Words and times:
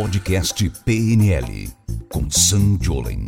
Podcast 0.00 0.66
PNL 0.86 1.68
com 2.10 2.30
Sam 2.30 2.78
Jolen. 2.80 3.26